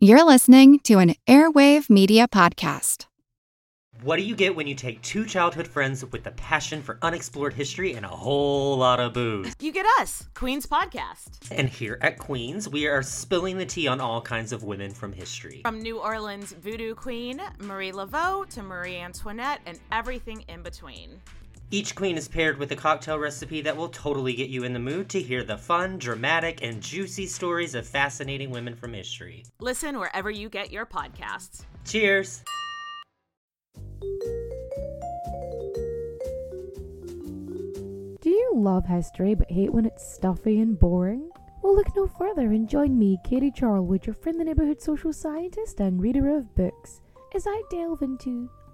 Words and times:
You're 0.00 0.22
listening 0.24 0.78
to 0.84 1.00
an 1.00 1.16
Airwave 1.26 1.90
Media 1.90 2.28
Podcast. 2.28 3.06
What 4.04 4.14
do 4.14 4.22
you 4.22 4.36
get 4.36 4.54
when 4.54 4.68
you 4.68 4.76
take 4.76 5.02
two 5.02 5.24
childhood 5.24 5.66
friends 5.66 6.04
with 6.04 6.24
a 6.28 6.30
passion 6.30 6.82
for 6.82 7.00
unexplored 7.02 7.52
history 7.52 7.94
and 7.94 8.06
a 8.06 8.08
whole 8.08 8.76
lot 8.76 9.00
of 9.00 9.12
booze? 9.12 9.56
You 9.58 9.72
get 9.72 9.86
us, 9.98 10.28
Queen's 10.34 10.66
Podcast. 10.66 11.50
And 11.50 11.68
here 11.68 11.98
at 12.00 12.16
Queens, 12.16 12.68
we 12.68 12.86
are 12.86 13.02
spilling 13.02 13.58
the 13.58 13.66
tea 13.66 13.88
on 13.88 14.00
all 14.00 14.22
kinds 14.22 14.52
of 14.52 14.62
women 14.62 14.92
from 14.92 15.12
history. 15.12 15.62
From 15.64 15.82
New 15.82 15.98
Orleans 15.98 16.52
voodoo 16.52 16.94
queen 16.94 17.42
Marie 17.58 17.90
Laveau 17.90 18.48
to 18.50 18.62
Marie 18.62 18.98
Antoinette 18.98 19.62
and 19.66 19.80
everything 19.90 20.44
in 20.46 20.62
between. 20.62 21.20
Each 21.70 21.94
queen 21.94 22.16
is 22.16 22.28
paired 22.28 22.56
with 22.56 22.72
a 22.72 22.76
cocktail 22.76 23.18
recipe 23.18 23.60
that 23.60 23.76
will 23.76 23.90
totally 23.90 24.32
get 24.32 24.48
you 24.48 24.64
in 24.64 24.72
the 24.72 24.78
mood 24.78 25.10
to 25.10 25.20
hear 25.20 25.44
the 25.44 25.58
fun, 25.58 25.98
dramatic, 25.98 26.62
and 26.62 26.80
juicy 26.80 27.26
stories 27.26 27.74
of 27.74 27.86
fascinating 27.86 28.48
women 28.48 28.74
from 28.74 28.94
history. 28.94 29.44
Listen 29.60 29.98
wherever 29.98 30.30
you 30.30 30.48
get 30.48 30.72
your 30.72 30.86
podcasts. 30.86 31.66
Cheers! 31.84 32.42
Do 38.22 38.30
you 38.30 38.52
love 38.54 38.86
history 38.86 39.34
but 39.34 39.50
hate 39.50 39.70
when 39.70 39.84
it's 39.84 40.10
stuffy 40.14 40.60
and 40.60 40.78
boring? 40.78 41.28
Well, 41.62 41.76
look 41.76 41.94
no 41.94 42.06
further 42.06 42.50
and 42.52 42.66
join 42.66 42.98
me, 42.98 43.18
Katie 43.24 43.50
Charlwood, 43.50 44.06
your 44.06 44.14
friend, 44.14 44.40
the 44.40 44.44
neighborhood 44.44 44.80
social 44.80 45.12
scientist 45.12 45.80
and 45.80 46.00
reader 46.00 46.34
of 46.34 46.54
books, 46.54 47.02
as 47.34 47.46
I 47.46 47.62
delve 47.70 48.00
into 48.00 48.48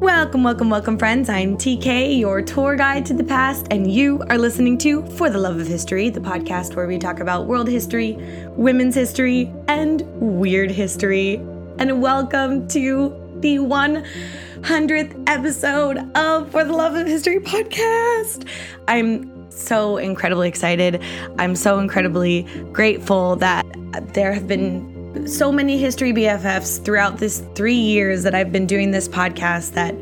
Welcome, 0.00 0.44
welcome, 0.44 0.70
welcome, 0.70 0.98
friends. 0.98 1.28
I'm 1.28 1.58
TK, 1.58 2.18
your 2.18 2.40
tour 2.40 2.74
guide 2.74 3.04
to 3.04 3.12
the 3.12 3.22
past, 3.22 3.66
and 3.70 3.92
you 3.92 4.22
are 4.30 4.38
listening 4.38 4.78
to 4.78 5.04
For 5.08 5.28
the 5.28 5.36
Love 5.36 5.60
of 5.60 5.66
History, 5.66 6.08
the 6.08 6.20
podcast 6.20 6.74
where 6.74 6.86
we 6.86 6.98
talk 6.98 7.20
about 7.20 7.46
world 7.46 7.68
history, 7.68 8.16
women's 8.56 8.94
history, 8.94 9.52
and 9.68 10.00
weird 10.18 10.70
history. 10.70 11.34
And 11.76 12.00
welcome 12.00 12.66
to 12.68 13.10
the 13.40 13.56
100th 13.56 15.22
episode 15.26 15.98
of 16.16 16.50
For 16.50 16.64
the 16.64 16.72
Love 16.72 16.94
of 16.94 17.06
History 17.06 17.38
podcast. 17.38 18.48
I'm 18.88 19.50
so 19.50 19.98
incredibly 19.98 20.48
excited. 20.48 21.02
I'm 21.38 21.54
so 21.54 21.78
incredibly 21.78 22.44
grateful 22.72 23.36
that 23.36 23.66
there 24.14 24.32
have 24.32 24.48
been 24.48 24.89
so 25.26 25.50
many 25.50 25.78
history 25.78 26.12
BFFs 26.12 26.84
throughout 26.84 27.18
this 27.18 27.42
three 27.54 27.74
years 27.74 28.22
that 28.22 28.34
I've 28.34 28.52
been 28.52 28.66
doing 28.66 28.90
this 28.90 29.08
podcast 29.08 29.72
that 29.72 29.94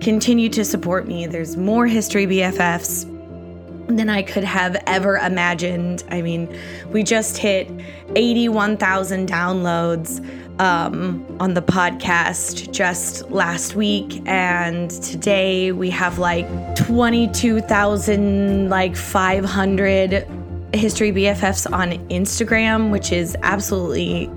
continue 0.00 0.48
to 0.50 0.64
support 0.64 1.06
me. 1.06 1.26
There's 1.26 1.56
more 1.56 1.86
history 1.86 2.26
BFFs 2.26 3.10
than 3.88 4.08
I 4.08 4.22
could 4.22 4.44
have 4.44 4.82
ever 4.86 5.16
imagined. 5.16 6.04
I 6.10 6.22
mean, 6.22 6.48
we 6.90 7.02
just 7.02 7.36
hit 7.36 7.70
81,000 8.16 9.28
downloads 9.28 10.24
um, 10.60 11.24
on 11.40 11.54
the 11.54 11.62
podcast 11.62 12.72
just 12.72 13.30
last 13.30 13.74
week, 13.74 14.22
and 14.26 14.90
today 14.90 15.72
we 15.72 15.90
have 15.90 16.18
like 16.18 16.46
22,000, 16.76 18.68
like 18.70 18.96
500 18.96 20.26
history 20.72 21.12
BFFs 21.12 21.70
on 21.70 21.92
Instagram, 22.08 22.90
which 22.90 23.12
is 23.12 23.36
absolutely 23.42 24.30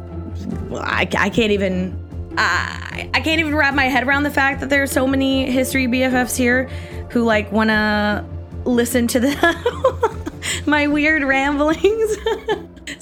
I, 0.73 1.07
I 1.17 1.29
can't 1.29 1.51
even 1.51 1.97
I, 2.37 3.09
I 3.13 3.21
can't 3.21 3.39
even 3.39 3.55
wrap 3.55 3.73
my 3.73 3.85
head 3.85 4.07
around 4.07 4.23
the 4.23 4.31
fact 4.31 4.59
that 4.59 4.69
there 4.69 4.83
are 4.83 4.87
so 4.87 5.07
many 5.07 5.49
history 5.49 5.87
BFFs 5.87 6.37
here 6.37 6.65
who 7.09 7.23
like 7.23 7.51
want 7.51 7.69
to 7.69 8.23
listen 8.65 9.07
to 9.07 9.19
the 9.19 10.31
my 10.65 10.87
weird 10.87 11.23
ramblings. 11.23 12.17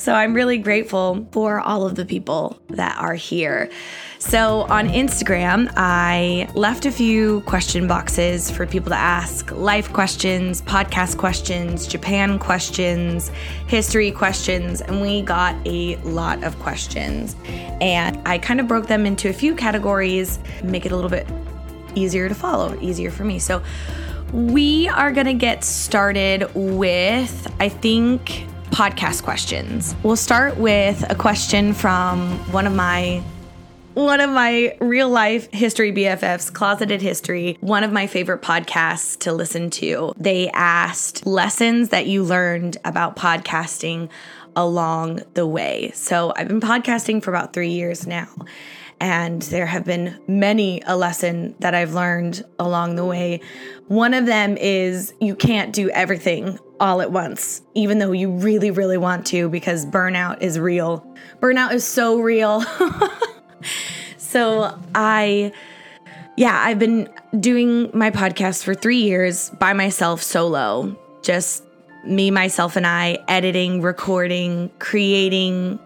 so 0.06 0.14
I'm 0.14 0.36
really 0.36 0.60
grateful 0.60 1.28
for 1.32 1.60
all 1.60 1.84
of 1.84 1.96
the 1.96 2.06
people 2.06 2.62
that 2.70 2.96
are 3.00 3.16
here. 3.16 3.72
So 4.20 4.62
on 4.70 4.88
Instagram, 4.88 5.74
I 5.76 6.48
left 6.54 6.86
a 6.86 6.92
few 6.92 7.42
question 7.42 7.88
boxes 7.88 8.52
for 8.52 8.68
people 8.68 8.92
to 8.92 8.98
ask 8.98 9.52
life 9.52 9.92
questions, 9.94 10.62
podcast 10.62 11.18
questions, 11.18 11.88
Japan 11.88 12.38
questions, 12.38 13.32
history 13.66 14.12
questions, 14.12 14.82
and 14.82 15.02
we 15.02 15.24
got 15.24 15.56
a 15.66 15.96
lot 16.04 16.44
of 16.44 16.56
questions. 16.60 17.36
And 17.82 18.22
I 18.28 18.38
kind 18.38 18.60
of 18.60 18.68
broke 18.68 18.86
them 18.86 19.08
into 19.08 19.30
a 19.30 19.34
few 19.34 19.56
categories, 19.56 20.38
make 20.64 20.86
it 20.86 20.92
a 20.92 20.96
little 20.96 21.10
bit 21.10 21.28
easier 21.96 22.30
to 22.30 22.36
follow, 22.36 22.80
easier 22.80 23.10
for 23.10 23.24
me. 23.24 23.40
So 23.40 23.64
we 24.32 24.88
are 24.88 25.12
going 25.12 25.26
to 25.26 25.34
get 25.34 25.64
started 25.64 26.48
with, 26.54 27.52
I 27.60 27.70
think, 27.70 28.46
podcast 28.76 29.24
questions. 29.24 29.96
We'll 30.04 30.18
start 30.18 30.58
with 30.58 31.10
a 31.10 31.16
question 31.16 31.74
from 31.74 32.38
one 32.52 32.68
of 32.68 32.76
my 32.76 33.24
one 33.94 34.20
of 34.20 34.30
my 34.30 34.76
real 34.82 35.08
life 35.08 35.50
history 35.54 35.94
BFFs, 35.94 36.52
Closeted 36.52 37.02
History, 37.02 37.58
one 37.62 37.86
of 37.86 37.94
my 37.94 38.06
favorite 38.06 38.42
podcasts 38.42 39.18
to 39.20 39.32
listen 39.32 39.70
to. 39.70 40.12
They 40.18 40.50
asked 40.50 41.26
lessons 41.26 41.88
that 41.90 42.08
you 42.08 42.26
learned 42.26 42.76
about 42.84 43.16
podcasting 43.16 44.10
along 44.58 45.22
the 45.36 45.48
way. 45.48 45.92
So 45.94 46.34
I've 46.36 46.50
been 46.50 46.60
podcasting 46.60 47.24
for 47.24 47.30
about 47.30 47.54
three 47.54 47.70
years 47.72 48.06
now. 48.06 48.28
And 49.00 49.42
there 49.44 49.66
have 49.66 49.84
been 49.84 50.20
many 50.28 50.82
a 50.86 50.96
lesson 50.96 51.56
that 51.60 51.76
I've 51.76 51.94
learned 51.94 52.46
along 52.60 52.96
the 52.96 53.06
way. 53.06 53.42
One 53.88 54.14
of 54.14 54.26
them 54.26 54.58
is 54.58 55.14
you 55.20 55.36
can't 55.36 55.74
do 55.74 55.90
everything 55.90 56.60
all 56.80 57.02
at 57.02 57.12
once, 57.12 57.62
even 57.74 58.00
though 58.00 58.12
you 58.12 58.32
really, 58.32 58.72
really 58.72 58.98
want 58.98 59.26
to, 59.28 59.50
because 59.50 59.86
burnout 59.86 60.42
is 60.42 60.60
real. 60.60 61.06
Burnout 61.42 61.74
is 61.74 61.86
so 61.86 62.20
real. 62.20 62.64
so 64.18 64.78
I, 64.94 65.52
yeah, 66.38 66.60
I've 66.60 66.80
been 66.80 67.10
doing 67.40 67.90
my 67.94 68.12
podcast 68.12 68.64
for 68.64 68.74
three 68.74 69.02
years 69.02 69.50
by 69.52 69.74
myself 69.74 70.22
solo, 70.24 70.98
just 71.22 71.64
me, 72.06 72.32
myself, 72.32 72.76
and 72.76 72.86
I, 72.86 73.20
editing, 73.28 73.82
recording, 73.82 74.70
creating 74.80 75.80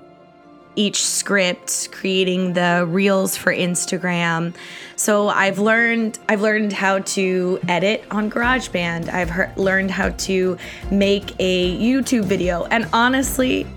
each 0.79 1.05
script, 1.05 1.91
creating 1.91 2.53
the 2.53 2.85
reels 2.87 3.35
for 3.35 3.53
Instagram. 3.53 4.55
So 4.95 5.27
I've 5.27 5.59
learned 5.59 6.19
I've 6.29 6.39
learned 6.39 6.71
how 6.71 6.99
to 6.99 7.59
edit 7.67 8.05
on 8.11 8.31
GarageBand. 8.31 9.09
I've 9.09 9.29
he- 9.29 9.61
learned 9.61 9.91
how 9.91 10.11
to 10.11 10.57
make 10.89 11.35
a 11.37 11.77
YouTube 11.77 12.23
video. 12.23 12.63
And 12.71 12.87
honestly, 12.93 13.67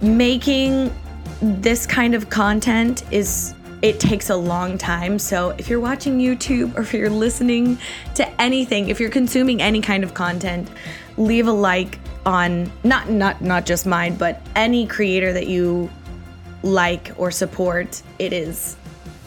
making 0.00 0.92
this 1.40 1.86
kind 1.86 2.16
of 2.16 2.28
content 2.30 3.04
is 3.12 3.54
it 3.82 4.00
takes 4.00 4.28
a 4.30 4.36
long 4.36 4.78
time. 4.78 5.20
So 5.20 5.50
if 5.56 5.70
you're 5.70 5.80
watching 5.80 6.18
YouTube 6.18 6.76
or 6.76 6.80
if 6.80 6.92
you're 6.92 7.10
listening 7.10 7.78
to 8.16 8.40
anything, 8.40 8.88
if 8.88 8.98
you're 8.98 9.10
consuming 9.10 9.62
any 9.62 9.80
kind 9.80 10.02
of 10.02 10.14
content, 10.14 10.68
leave 11.16 11.46
a 11.46 11.52
like 11.52 12.01
on 12.24 12.70
not 12.84 13.10
not 13.10 13.40
not 13.40 13.66
just 13.66 13.86
mine, 13.86 14.16
but 14.16 14.40
any 14.56 14.86
creator 14.86 15.32
that 15.32 15.46
you 15.46 15.90
like 16.62 17.12
or 17.16 17.30
support. 17.30 18.02
It 18.18 18.32
is 18.32 18.76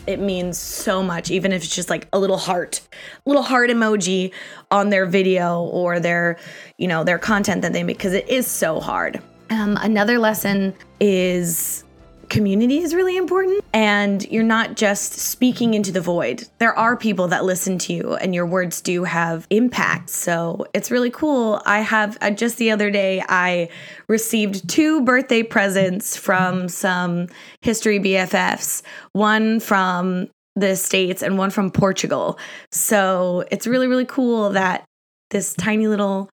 it 0.08 0.20
means 0.20 0.58
so 0.58 1.02
much 1.02 1.32
even 1.32 1.52
if 1.52 1.64
it's 1.64 1.76
just 1.76 1.90
like 1.90 2.08
a 2.14 2.20
little 2.20 2.38
heart 2.38 2.82
little 3.26 3.42
heart 3.42 3.70
emoji 3.70 4.32
on 4.72 4.90
their 4.90 5.06
video 5.06 5.64
or 5.64 6.00
their 6.00 6.38
you 6.78 6.88
know 6.88 7.04
their 7.04 7.18
content 7.18 7.62
that 7.62 7.74
they 7.74 7.84
make 7.84 7.98
because 7.98 8.14
it 8.14 8.28
is 8.30 8.46
so 8.48 8.80
hard 8.80 9.22
um, 9.50 9.78
another 9.82 10.20
lesson 10.20 10.74
is 11.00 11.85
community 12.30 12.80
is 12.80 12.94
really 12.94 13.18
important 13.18 13.64
and 13.74 14.24
you're 14.32 14.44
not 14.44 14.76
just 14.76 15.14
speaking 15.14 15.74
into 15.74 15.92
the 15.92 16.02
void. 16.02 16.48
There 16.60 16.78
are 16.78 16.96
people 16.96 17.28
that 17.30 17.46
listen 17.46 17.78
to 17.80 17.94
you 17.94 18.16
and 18.16 18.34
your 18.34 18.46
words 18.46 18.82
do 18.82 19.04
have 19.04 19.48
impact. 19.50 20.10
So 20.10 20.66
it's 20.74 20.92
really 20.92 21.12
cool. 21.12 21.62
I 21.66 21.80
have 21.80 22.18
uh, 22.22 22.32
just 22.32 22.58
the 22.58 22.72
other 22.72 22.90
day, 22.92 23.24
I 23.28 23.70
received 24.08 24.70
two 24.70 25.02
birthday 25.02 25.44
presents 25.44 26.18
from 26.18 26.70
some 26.70 27.28
history 27.62 28.00
BFFs, 28.00 28.82
one 29.14 29.60
from 29.60 30.28
the 30.56 30.76
States 30.76 31.22
and 31.22 31.38
one 31.38 31.50
from 31.50 31.70
Portugal. 31.70 32.40
So 32.72 33.44
it's 33.52 33.68
really, 33.68 33.88
really 33.88 34.06
cool 34.06 34.52
that 34.52 34.86
this 35.32 35.54
tiny 35.54 35.88
little 35.88 36.30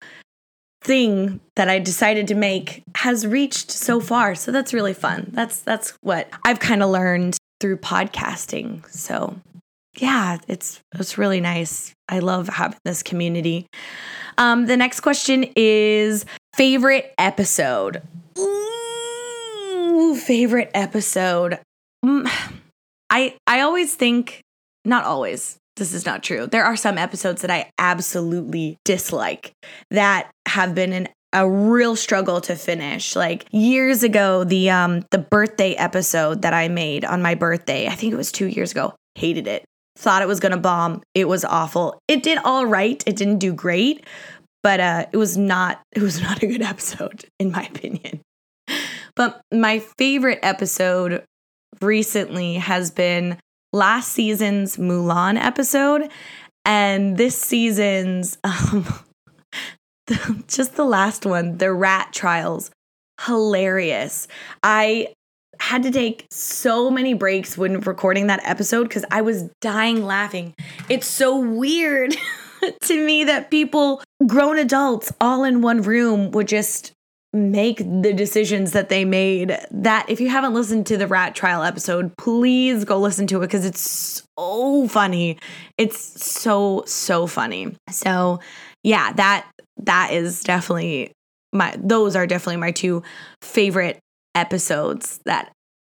thing 0.84 1.40
that 1.56 1.68
I 1.68 1.78
decided 1.78 2.28
to 2.28 2.34
make 2.34 2.82
has 2.96 3.26
reached 3.26 3.70
so 3.70 4.00
far. 4.00 4.34
So 4.34 4.52
that's 4.52 4.74
really 4.74 4.94
fun. 4.94 5.30
That's 5.32 5.60
that's 5.60 5.90
what 6.02 6.28
I've 6.44 6.60
kind 6.60 6.82
of 6.82 6.90
learned 6.90 7.36
through 7.60 7.78
podcasting. 7.78 8.88
So 8.90 9.36
yeah, 9.96 10.38
it's 10.48 10.80
it's 10.94 11.18
really 11.18 11.40
nice. 11.40 11.92
I 12.08 12.18
love 12.18 12.48
having 12.48 12.78
this 12.84 13.02
community. 13.02 13.66
Um, 14.38 14.66
the 14.66 14.76
next 14.76 15.00
question 15.00 15.44
is 15.56 16.24
Favorite 16.54 17.14
episode. 17.16 18.02
Ooh, 18.38 20.14
favorite 20.16 20.70
episode. 20.74 21.58
Mm, 22.04 22.30
I 23.08 23.36
I 23.46 23.60
always 23.60 23.94
think 23.94 24.42
not 24.84 25.04
always. 25.04 25.56
This 25.76 25.94
is 25.94 26.04
not 26.04 26.22
true. 26.22 26.46
There 26.46 26.64
are 26.64 26.76
some 26.76 26.98
episodes 26.98 27.42
that 27.42 27.50
I 27.50 27.70
absolutely 27.78 28.78
dislike 28.84 29.52
that 29.90 30.30
have 30.46 30.74
been 30.74 30.92
an 30.92 31.08
a 31.32 31.48
real 31.48 31.96
struggle 31.96 32.42
to 32.42 32.54
finish. 32.56 33.16
Like 33.16 33.46
years 33.52 34.02
ago, 34.02 34.44
the 34.44 34.70
um 34.70 35.04
the 35.10 35.18
birthday 35.18 35.72
episode 35.74 36.42
that 36.42 36.52
I 36.52 36.68
made 36.68 37.04
on 37.04 37.22
my 37.22 37.34
birthday, 37.34 37.88
I 37.88 37.94
think 37.94 38.12
it 38.12 38.16
was 38.16 38.32
2 38.32 38.46
years 38.46 38.72
ago. 38.72 38.94
Hated 39.14 39.46
it. 39.46 39.64
Thought 39.96 40.22
it 40.22 40.28
was 40.28 40.40
going 40.40 40.52
to 40.52 40.58
bomb. 40.58 41.02
It 41.14 41.28
was 41.28 41.44
awful. 41.44 41.98
It 42.08 42.22
did 42.22 42.38
all 42.44 42.66
right. 42.66 43.02
It 43.06 43.16
didn't 43.16 43.38
do 43.38 43.52
great, 43.52 44.04
but 44.62 44.80
uh 44.80 45.06
it 45.10 45.16
was 45.16 45.36
not 45.36 45.80
it 45.92 46.02
was 46.02 46.20
not 46.20 46.42
a 46.42 46.46
good 46.46 46.62
episode 46.62 47.24
in 47.38 47.50
my 47.50 47.62
opinion. 47.64 48.20
But 49.16 49.40
my 49.52 49.80
favorite 49.98 50.38
episode 50.42 51.24
recently 51.80 52.54
has 52.54 52.90
been 52.90 53.38
last 53.72 54.12
season's 54.12 54.76
Mulan 54.76 55.42
episode 55.42 56.10
and 56.64 57.16
this 57.16 57.36
season's 57.36 58.38
um 58.44 58.86
just 60.48 60.76
the 60.76 60.84
last 60.84 61.26
one, 61.26 61.58
the 61.58 61.72
rat 61.72 62.12
trials. 62.12 62.70
Hilarious. 63.20 64.26
I 64.62 65.12
had 65.60 65.84
to 65.84 65.90
take 65.90 66.26
so 66.30 66.90
many 66.90 67.14
breaks 67.14 67.56
when 67.56 67.80
recording 67.80 68.26
that 68.26 68.40
episode 68.42 68.84
because 68.84 69.04
I 69.10 69.22
was 69.22 69.48
dying 69.60 70.04
laughing. 70.04 70.54
It's 70.88 71.06
so 71.06 71.38
weird 71.38 72.16
to 72.82 73.06
me 73.06 73.24
that 73.24 73.50
people, 73.50 74.02
grown 74.26 74.58
adults, 74.58 75.12
all 75.20 75.44
in 75.44 75.62
one 75.62 75.82
room 75.82 76.32
would 76.32 76.48
just 76.48 76.92
make 77.32 77.78
the 77.78 78.12
decisions 78.12 78.72
that 78.72 78.88
they 78.88 79.04
made. 79.04 79.58
That 79.70 80.08
if 80.08 80.20
you 80.20 80.28
haven't 80.28 80.54
listened 80.54 80.86
to 80.86 80.96
the 80.96 81.06
rat 81.06 81.34
trial 81.34 81.62
episode, 81.62 82.16
please 82.16 82.84
go 82.84 82.98
listen 82.98 83.26
to 83.28 83.38
it 83.38 83.40
because 83.40 83.64
it's 83.64 84.24
so 84.38 84.88
funny. 84.88 85.38
It's 85.78 86.22
so, 86.22 86.84
so 86.86 87.26
funny. 87.26 87.74
So, 87.90 88.40
yeah, 88.82 89.12
that 89.14 89.46
that 89.78 90.12
is 90.12 90.42
definitely 90.42 91.12
my 91.52 91.74
those 91.78 92.16
are 92.16 92.26
definitely 92.26 92.58
my 92.58 92.70
two 92.70 93.02
favorite 93.40 93.98
episodes 94.34 95.20
that 95.24 95.52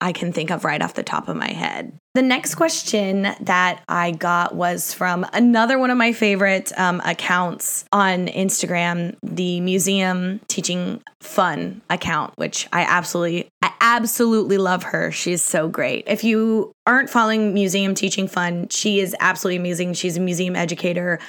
I 0.06 0.12
can 0.12 0.32
think 0.32 0.52
of 0.52 0.64
right 0.64 0.84
off 0.84 0.94
the 0.94 1.02
top 1.02 1.30
of 1.30 1.36
my 1.36 1.52
head. 1.52 1.98
The 2.14 2.22
next 2.22 2.54
question 2.54 3.24
that 3.42 3.82
I 3.90 4.12
got 4.12 4.54
was 4.54 4.94
from 4.94 5.26
another 5.34 5.80
one 5.80 5.90
of 5.90 5.98
my 5.98 6.14
favorite 6.14 6.72
um, 6.78 7.02
accounts 7.04 7.86
on 7.92 8.28
Instagram, 8.28 9.16
the 9.24 9.62
Museum 9.62 10.42
Teaching 10.48 11.02
Fun 11.22 11.82
account, 11.90 12.34
which 12.38 12.68
I 12.72 12.84
absolutely, 12.84 13.50
I 13.64 13.74
absolutely 13.82 14.60
love 14.60 14.84
her. 14.84 15.12
She's 15.12 15.42
so 15.42 15.68
great. 15.68 16.04
If 16.06 16.24
you 16.24 16.72
aren't 16.86 17.10
following 17.10 17.56
Museum 17.56 17.96
Teaching 17.96 18.28
Fun, 18.28 18.70
she 18.70 19.00
is 19.00 19.16
absolutely 19.20 19.58
amazing. 19.58 19.96
She's 19.96 20.18
a 20.18 20.22
museum 20.22 20.56
educator 20.56 21.20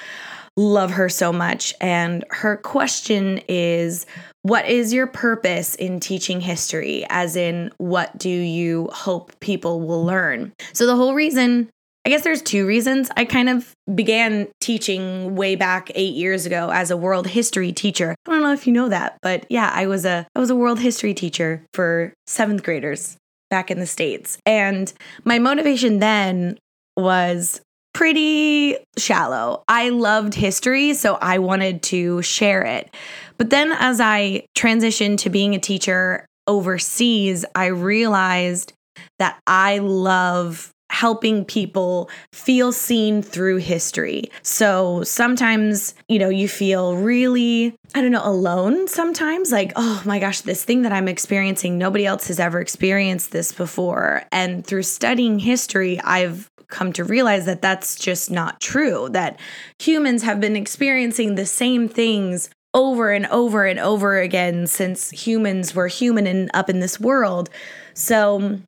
love 0.57 0.89
her 0.91 1.07
so 1.07 1.31
much. 1.31 1.73
And 1.79 2.25
her 2.31 2.57
question 2.57 3.41
is 3.47 4.05
What 4.47 4.65
is 4.69 4.93
your 4.93 5.07
purpose 5.07 5.75
in 5.75 5.99
teaching 5.99 6.39
history? 6.39 7.05
As 7.09 7.35
in, 7.35 7.69
what 7.79 8.17
do 8.17 8.29
you 8.29 8.87
hope 8.93 9.37
people 9.41 9.81
will 9.81 10.05
learn? 10.05 10.53
So, 10.71 10.85
the 10.85 10.95
whole 10.95 11.13
reason, 11.13 11.69
I 12.05 12.09
guess 12.09 12.23
there's 12.23 12.41
two 12.41 12.65
reasons. 12.65 13.09
I 13.17 13.25
kind 13.25 13.49
of 13.49 13.73
began 13.93 14.47
teaching 14.61 15.35
way 15.35 15.57
back 15.57 15.91
eight 15.95 16.15
years 16.15 16.45
ago 16.45 16.69
as 16.71 16.91
a 16.91 16.95
world 16.95 17.27
history 17.27 17.73
teacher. 17.73 18.15
I 18.25 18.31
don't 18.31 18.41
know 18.41 18.53
if 18.53 18.65
you 18.65 18.71
know 18.71 18.87
that, 18.87 19.17
but 19.21 19.45
yeah, 19.49 19.69
I 19.73 19.85
was 19.85 20.05
a 20.05 20.25
I 20.33 20.39
was 20.39 20.49
a 20.49 20.55
world 20.55 20.79
history 20.79 21.13
teacher 21.13 21.65
for 21.73 22.13
seventh 22.25 22.63
graders 22.63 23.17
back 23.49 23.69
in 23.69 23.79
the 23.79 23.85
States. 23.85 24.37
And 24.45 24.93
my 25.25 25.39
motivation 25.39 25.99
then 25.99 26.57
was 26.95 27.59
pretty 27.97 28.77
shallow. 28.95 29.63
I 29.67 29.89
loved 29.89 30.35
history, 30.35 30.93
so 30.93 31.15
I 31.15 31.39
wanted 31.39 31.81
to 31.83 32.21
share 32.21 32.61
it. 32.61 32.93
But 33.39 33.49
then 33.49 33.71
as 33.71 33.99
I 33.99 34.45
transitioned 34.55 35.17
to 35.21 35.31
being 35.31 35.55
a 35.55 35.59
teacher 35.59 36.27
overseas, 36.45 37.43
I 37.55 37.65
realized 37.67 38.73
that 39.17 39.39
I 39.47 39.79
love 39.79 40.69
helping 40.97 41.45
people 41.45 42.09
feel 42.31 42.71
seen 42.71 43.21
through 43.21 43.57
history. 43.57 44.23
So 44.41 45.03
sometimes, 45.03 45.93
you 46.09 46.17
know, 46.17 46.29
you 46.29 46.47
feel 46.47 46.95
really, 46.95 47.75
I 47.93 48.01
don't 48.01 48.11
know, 48.11 48.25
alone 48.25 48.87
sometimes, 48.87 49.51
like, 49.51 49.73
oh 49.75 50.01
my 50.05 50.17
gosh, 50.17 50.41
this 50.41 50.63
thing 50.63 50.81
that 50.81 50.91
I'm 50.91 51.07
experiencing, 51.07 51.77
nobody 51.77 52.07
else 52.07 52.29
has 52.29 52.39
ever 52.39 52.59
experienced 52.59 53.31
this 53.31 53.51
before. 53.51 54.23
And 54.31 54.65
through 54.65 54.83
studying 54.83 55.37
history, 55.37 55.99
I've 56.01 56.49
come 56.67 56.91
to 56.93 57.03
realize 57.03 57.45
that 57.45 57.61
that's 57.61 57.95
just 57.95 58.31
not 58.31 58.59
true, 58.59 59.07
that 59.11 59.39
humans 59.77 60.23
have 60.23 60.39
been 60.39 60.55
experiencing 60.55 61.35
the 61.35 61.45
same 61.45 61.87
things 61.87 62.49
over 62.73 63.11
and 63.11 63.27
over 63.27 63.65
and 63.65 63.79
over 63.79 64.19
again 64.19 64.65
since 64.65 65.11
humans 65.11 65.75
were 65.75 65.87
human 65.87 66.25
and 66.25 66.49
up 66.55 66.71
in 66.71 66.79
this 66.79 66.99
world. 66.99 67.51
So, 67.93 68.59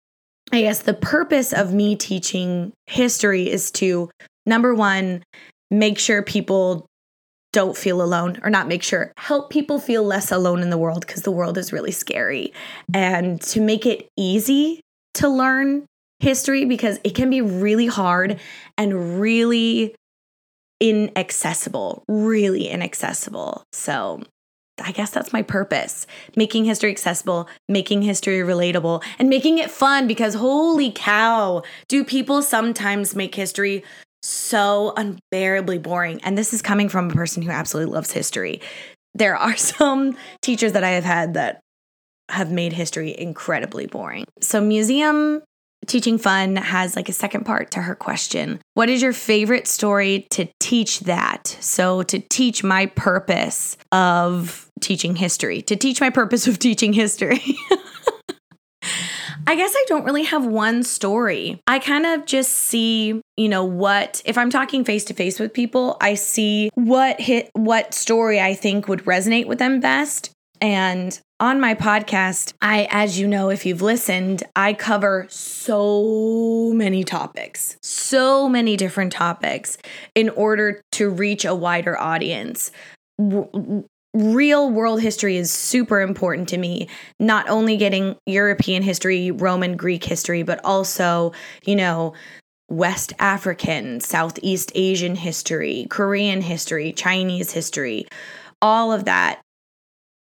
I 0.51 0.61
guess 0.61 0.81
the 0.81 0.93
purpose 0.93 1.53
of 1.53 1.73
me 1.73 1.95
teaching 1.95 2.73
history 2.87 3.49
is 3.49 3.71
to 3.71 4.09
number 4.45 4.73
one, 4.73 5.23
make 5.69 5.99
sure 5.99 6.23
people 6.23 6.87
don't 7.51 7.77
feel 7.77 8.01
alone, 8.01 8.39
or 8.43 8.49
not 8.49 8.67
make 8.67 8.83
sure, 8.83 9.11
help 9.17 9.49
people 9.49 9.79
feel 9.79 10.03
less 10.03 10.31
alone 10.31 10.61
in 10.61 10.69
the 10.69 10.77
world 10.77 11.05
because 11.05 11.23
the 11.23 11.31
world 11.31 11.57
is 11.57 11.73
really 11.73 11.91
scary. 11.91 12.53
And 12.93 13.41
to 13.41 13.61
make 13.61 13.85
it 13.85 14.07
easy 14.17 14.81
to 15.15 15.29
learn 15.29 15.85
history 16.19 16.65
because 16.65 16.99
it 17.03 17.15
can 17.15 17.29
be 17.29 17.41
really 17.41 17.87
hard 17.87 18.39
and 18.77 19.19
really 19.19 19.95
inaccessible, 20.79 22.03
really 22.07 22.67
inaccessible. 22.67 23.63
So, 23.73 24.21
I 24.81 24.91
guess 24.91 25.11
that's 25.11 25.33
my 25.33 25.41
purpose 25.41 26.07
making 26.35 26.65
history 26.65 26.91
accessible, 26.91 27.49
making 27.67 28.01
history 28.01 28.39
relatable, 28.39 29.03
and 29.17 29.29
making 29.29 29.57
it 29.57 29.71
fun 29.71 30.07
because 30.07 30.35
holy 30.35 30.91
cow, 30.91 31.63
do 31.87 32.03
people 32.03 32.41
sometimes 32.41 33.15
make 33.15 33.35
history 33.35 33.83
so 34.21 34.93
unbearably 34.97 35.77
boring? 35.77 36.21
And 36.23 36.37
this 36.37 36.53
is 36.53 36.61
coming 36.61 36.89
from 36.89 37.09
a 37.09 37.13
person 37.13 37.41
who 37.41 37.51
absolutely 37.51 37.93
loves 37.93 38.11
history. 38.11 38.61
There 39.13 39.35
are 39.35 39.55
some 39.57 40.15
teachers 40.41 40.73
that 40.73 40.83
I 40.83 40.91
have 40.91 41.05
had 41.05 41.33
that 41.33 41.61
have 42.29 42.51
made 42.51 42.73
history 42.73 43.17
incredibly 43.17 43.87
boring. 43.87 44.25
So, 44.39 44.61
museum 44.61 45.41
Teaching 45.87 46.17
Fun 46.17 46.55
has 46.55 46.95
like 46.95 47.09
a 47.09 47.13
second 47.13 47.45
part 47.45 47.71
to 47.71 47.81
her 47.81 47.95
question. 47.95 48.59
What 48.73 48.89
is 48.89 49.01
your 49.01 49.13
favorite 49.13 49.67
story 49.67 50.27
to 50.31 50.47
teach 50.59 51.01
that? 51.01 51.47
So, 51.59 52.03
to 52.03 52.19
teach 52.19 52.63
my 52.63 52.85
purpose 52.87 53.77
of 53.91 54.69
teaching 54.81 55.15
history, 55.15 55.61
to 55.63 55.75
teach 55.75 55.99
my 55.99 56.09
purpose 56.09 56.47
of 56.47 56.59
teaching 56.59 56.93
history. 56.93 57.41
I 59.47 59.55
guess 59.55 59.73
I 59.75 59.85
don't 59.87 60.03
really 60.03 60.25
have 60.25 60.45
one 60.45 60.83
story. 60.83 61.59
I 61.65 61.79
kind 61.79 62.05
of 62.05 62.25
just 62.27 62.51
see, 62.51 63.19
you 63.35 63.49
know, 63.49 63.63
what 63.63 64.21
if 64.23 64.37
I'm 64.37 64.51
talking 64.51 64.83
face 64.83 65.05
to 65.05 65.15
face 65.15 65.39
with 65.39 65.53
people, 65.53 65.97
I 66.01 66.13
see 66.13 66.69
what 66.75 67.19
hit 67.19 67.49
what 67.53 67.95
story 67.95 68.39
I 68.39 68.53
think 68.53 68.87
would 68.87 69.05
resonate 69.05 69.47
with 69.47 69.57
them 69.57 69.79
best. 69.79 70.29
And 70.61 71.19
on 71.39 71.59
my 71.59 71.73
podcast, 71.73 72.53
I, 72.61 72.87
as 72.91 73.17
you 73.17 73.27
know, 73.27 73.49
if 73.49 73.65
you've 73.65 73.81
listened, 73.81 74.43
I 74.55 74.73
cover 74.73 75.25
so 75.29 76.73
many 76.73 77.03
topics, 77.03 77.77
so 77.81 78.49
many 78.49 78.75
different 78.75 79.13
topics 79.13 79.77
in 80.15 80.29
order 80.29 80.81
to 80.93 81.09
reach 81.09 81.45
a 81.45 81.55
wider 81.55 81.97
audience. 81.97 82.71
real 84.13 84.71
world 84.71 84.99
history 84.99 85.37
is 85.37 85.51
super 85.51 86.01
important 86.01 86.49
to 86.49 86.57
me, 86.57 86.87
not 87.19 87.47
only 87.47 87.77
getting 87.77 88.17
European 88.25 88.81
history, 88.81 89.31
Roman, 89.31 89.77
Greek 89.77 90.03
history, 90.03 90.43
but 90.43 90.59
also, 90.65 91.31
you 91.63 91.75
know, 91.75 92.13
West 92.69 93.13
African, 93.19 93.99
Southeast 93.99 94.71
Asian 94.75 95.15
history, 95.15 95.87
Korean 95.89 96.41
history, 96.41 96.91
Chinese 96.91 97.51
history, 97.51 98.07
all 98.61 98.91
of 98.91 99.05
that 99.05 99.41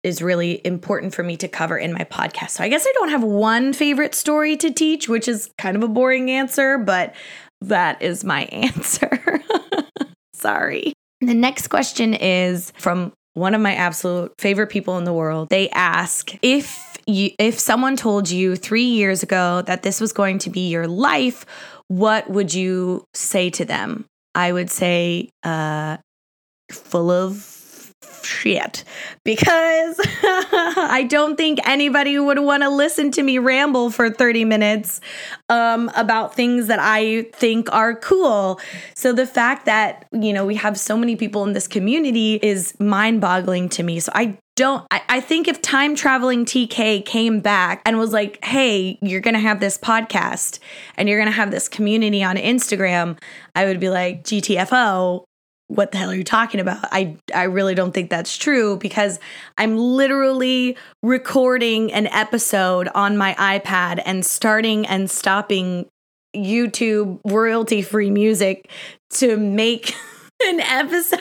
is 0.08 0.22
really 0.22 0.62
important 0.66 1.14
for 1.14 1.22
me 1.22 1.36
to 1.38 1.48
cover 1.48 1.78
in 1.78 1.94
my 1.94 2.06
podcast. 2.06 2.52
So 2.52 2.64
I 2.64 2.70
guess 2.70 2.86
I 2.88 2.92
don't 2.96 3.10
have 3.10 3.24
one 3.24 3.74
favorite 3.74 4.16
story 4.16 4.56
to 4.58 4.72
teach, 4.72 5.10
which 5.10 5.28
is 5.28 5.52
kind 5.58 5.76
of 5.76 5.84
a 5.84 5.88
boring 5.88 6.32
answer, 6.32 6.78
but 6.78 7.14
that 7.62 8.02
is 8.02 8.24
my 8.24 8.44
answer. 8.52 9.44
Sorry. 10.34 10.94
The 11.22 11.34
next 11.34 11.68
question 11.68 12.14
is 12.14 12.72
from 12.78 13.12
one 13.34 13.54
of 13.54 13.62
my 13.62 13.76
absolute 13.76 14.34
favorite 14.40 14.68
people 14.68 14.98
in 14.98 15.04
the 15.04 15.14
world. 15.14 15.50
They 15.50 15.70
ask 15.72 16.34
if 16.42 16.98
you 17.06 17.32
if 17.38 17.60
someone 17.60 17.96
told 17.96 18.30
you 18.30 18.56
3 18.56 18.82
years 18.82 19.24
ago 19.24 19.62
that 19.64 19.84
this 19.84 20.00
was 20.00 20.14
going 20.14 20.40
to 20.40 20.50
be 20.50 20.70
your 20.70 20.88
life, 20.88 21.46
what 21.88 22.30
would 22.30 22.54
you 22.54 23.04
say 23.14 23.50
to 23.52 23.66
them? 23.66 24.06
I 24.34 24.52
would 24.52 24.70
say 24.70 25.30
uh 25.44 25.98
full 26.72 27.12
of 27.12 27.57
shit 28.24 28.84
because 29.24 30.00
I 30.24 31.06
don't 31.10 31.36
think 31.36 31.66
anybody 31.68 32.20
would 32.20 32.40
want 32.40 32.64
to 32.64 32.70
listen 32.70 33.12
to 33.12 33.24
me 33.24 33.40
ramble 33.40 33.90
for 33.90 34.10
30 34.10 34.46
minutes 34.46 35.02
um, 35.50 35.90
about 35.96 36.36
things 36.36 36.68
that 36.68 36.80
I 36.80 37.24
think 37.34 37.72
are 37.74 37.96
cool. 37.96 38.60
So 38.96 39.14
the 39.14 39.26
fact 39.26 39.66
that, 39.66 40.06
you 40.12 40.34
know, 40.34 40.46
we 40.46 40.56
have 40.56 40.80
so 40.80 40.98
many 40.98 41.16
people 41.16 41.44
in 41.44 41.54
this 41.54 41.68
community 41.68 42.36
is 42.36 42.78
mind 42.80 43.22
boggling 43.22 43.70
to 43.70 43.84
me. 43.84 44.00
So 44.00 44.12
I 44.14 44.38
don't 44.56 44.86
I, 44.90 45.02
I, 45.08 45.20
think 45.20 45.48
if 45.48 45.62
time 45.62 45.96
traveling 45.96 46.44
TK 46.44 47.06
came 47.06 47.42
back 47.42 47.82
and 47.86 48.00
was 48.00 48.12
like, 48.12 48.44
hey, 48.44 48.98
you're 49.04 49.22
gonna 49.22 49.40
have 49.40 49.60
this 49.60 49.78
podcast 49.78 50.58
and 50.96 51.08
you're 51.08 51.20
gonna 51.20 51.30
have 51.30 51.52
this 51.52 51.70
community 51.70 52.24
on 52.24 52.38
Instagram, 52.38 53.20
I 53.56 53.66
would 53.66 53.80
be 53.80 53.90
like, 53.90 54.24
GTFO, 54.24 55.27
what 55.68 55.92
the 55.92 55.98
hell 55.98 56.10
are 56.10 56.16
you 56.16 56.24
talking 56.24 56.60
about? 56.60 56.80
I 56.92 57.18
I 57.34 57.44
really 57.44 57.76
don't 57.76 57.94
think 57.94 58.10
that's 58.10 58.38
true 58.38 58.78
because 58.78 59.20
I'm 59.58 59.78
literally 59.78 60.78
recording 61.04 61.92
an 61.92 62.08
episode 62.08 62.88
on 62.96 63.18
my 63.18 63.34
iPad 63.36 64.02
and 64.06 64.26
starting 64.26 64.88
and 64.88 65.10
stopping 65.10 65.88
YouTube 66.36 67.20
royalty 67.26 67.82
free 67.82 68.10
music 68.10 68.70
to 69.12 69.38
make 69.38 69.94
an 70.44 70.60
episode. 70.60 71.20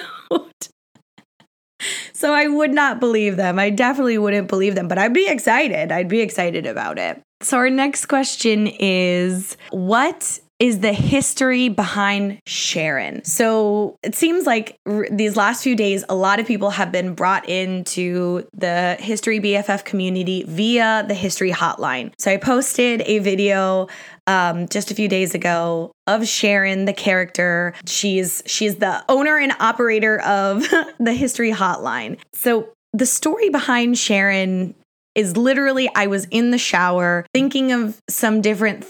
so 2.13 2.33
I 2.33 2.47
would 2.47 2.73
not 2.73 3.01
believe 3.01 3.37
them. 3.37 3.59
I 3.59 3.71
definitely 3.71 4.19
wouldn't 4.19 4.49
believe 4.49 4.75
them, 4.75 4.89
but 4.89 4.99
I'd 4.99 5.15
be 5.15 5.29
excited. 5.29 5.91
I'd 5.91 6.09
be 6.09 6.21
excited 6.21 6.67
about 6.67 6.99
it. 6.99 7.21
So 7.43 7.59
our 7.59 7.71
next 7.71 8.07
question 8.07 8.67
is 8.67 9.57
what 9.71 10.41
is 10.59 10.81
the 10.81 10.93
history 10.93 11.69
behind 11.69 12.41
Sharon. 12.47 13.23
So 13.25 13.99
it 14.03 14.15
seems 14.15 14.47
like 14.47 14.79
r- 14.87 15.07
these 15.11 15.37
last 15.37 15.63
few 15.63 15.77
days, 15.77 16.03
a 16.09 16.15
lot 16.15 16.41
of 16.41 16.47
people 16.47 16.71
have 16.71 16.91
been 16.91 17.15
brought 17.15 17.47
into 17.49 18.47
the 18.55 18.97
History 18.99 19.39
BFF 19.39 19.85
community 19.85 20.45
via 20.49 21.05
the 21.07 21.15
History 21.15 21.53
Hotline. 21.53 22.13
So 22.19 22.33
I 22.33 22.39
posted 22.39 23.03
a 23.03 23.19
video 23.19 23.89
um, 24.27 24.67
just 24.69 24.91
a 24.91 24.95
few 24.95 25.09
days 25.09 25.35
ago 25.35 25.93
of 26.07 26.27
Sharon, 26.27 26.87
the 26.87 26.95
character. 26.95 27.75
She's 27.87 28.43
she's 28.47 28.77
the 28.77 29.05
owner 29.11 29.39
and 29.39 29.53
operator 29.61 30.21
of 30.23 30.63
the 30.99 31.13
History 31.13 31.53
Hotline. 31.53 32.19
So 32.33 32.71
the 32.95 33.07
story 33.07 33.51
behind 33.51 33.99
Sharon 33.99 34.75
is 35.15 35.37
literally 35.37 35.91
I 35.95 36.07
was 36.07 36.27
in 36.27 36.51
the 36.51 36.59
shower 36.59 37.27
thinking 37.35 37.73
of 37.73 38.01
some 38.09 38.41
different 38.41 38.87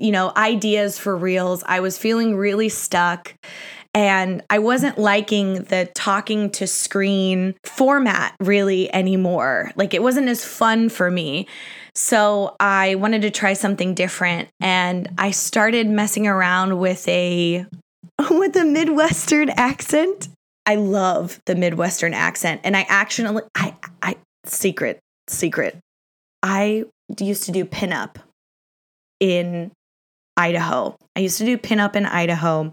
you 0.00 0.10
know, 0.10 0.32
ideas 0.36 0.98
for 0.98 1.16
reels. 1.16 1.62
I 1.66 1.80
was 1.80 1.98
feeling 1.98 2.36
really 2.36 2.68
stuck 2.68 3.34
and 3.92 4.42
I 4.48 4.60
wasn't 4.60 4.98
liking 4.98 5.64
the 5.64 5.90
talking 5.94 6.50
to 6.50 6.66
screen 6.66 7.54
format 7.64 8.34
really 8.40 8.92
anymore. 8.94 9.72
Like 9.74 9.94
it 9.94 10.02
wasn't 10.02 10.28
as 10.28 10.44
fun 10.44 10.88
for 10.88 11.10
me. 11.10 11.48
So 11.94 12.54
I 12.60 12.94
wanted 12.96 13.22
to 13.22 13.30
try 13.30 13.52
something 13.52 13.94
different 13.94 14.48
and 14.60 15.08
I 15.18 15.32
started 15.32 15.88
messing 15.88 16.26
around 16.26 16.78
with 16.78 17.06
a 17.08 17.66
with 18.30 18.56
a 18.56 18.64
Midwestern 18.64 19.50
accent. 19.50 20.28
I 20.66 20.76
love 20.76 21.40
the 21.46 21.56
Midwestern 21.56 22.14
accent 22.14 22.60
and 22.64 22.76
I 22.76 22.86
actually 22.88 23.42
I 23.56 23.74
I 24.02 24.16
secret 24.44 25.00
secret. 25.28 25.78
I 26.42 26.84
used 27.18 27.44
to 27.44 27.52
do 27.52 27.64
pinup 27.64 28.16
in 29.18 29.72
Idaho. 30.40 30.96
I 31.14 31.20
used 31.20 31.38
to 31.38 31.44
do 31.44 31.58
pinup 31.58 31.96
in 31.96 32.06
Idaho, 32.06 32.72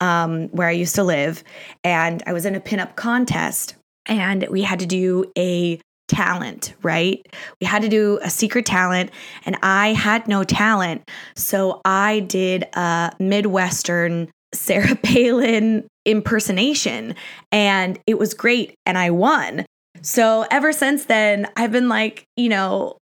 um, 0.00 0.48
where 0.48 0.68
I 0.68 0.72
used 0.72 0.94
to 0.94 1.04
live, 1.04 1.44
and 1.82 2.22
I 2.26 2.32
was 2.32 2.46
in 2.46 2.54
a 2.54 2.60
pinup 2.60 2.96
contest, 2.96 3.74
and 4.06 4.46
we 4.50 4.62
had 4.62 4.78
to 4.80 4.86
do 4.86 5.30
a 5.36 5.78
talent, 6.08 6.74
right? 6.82 7.24
We 7.60 7.66
had 7.66 7.82
to 7.82 7.88
do 7.88 8.18
a 8.22 8.30
secret 8.30 8.64
talent, 8.64 9.10
and 9.44 9.56
I 9.62 9.92
had 9.92 10.26
no 10.28 10.44
talent, 10.44 11.08
so 11.36 11.82
I 11.84 12.20
did 12.20 12.64
a 12.74 13.12
Midwestern 13.18 14.30
Sarah 14.54 14.96
Palin 15.02 15.86
impersonation, 16.06 17.14
and 17.52 17.98
it 18.06 18.18
was 18.18 18.32
great, 18.32 18.74
and 18.86 18.96
I 18.96 19.10
won. 19.10 19.66
So 20.00 20.46
ever 20.50 20.72
since 20.72 21.04
then, 21.04 21.48
I've 21.56 21.72
been 21.72 21.88
like, 21.88 22.24
you 22.36 22.48
know, 22.48 22.98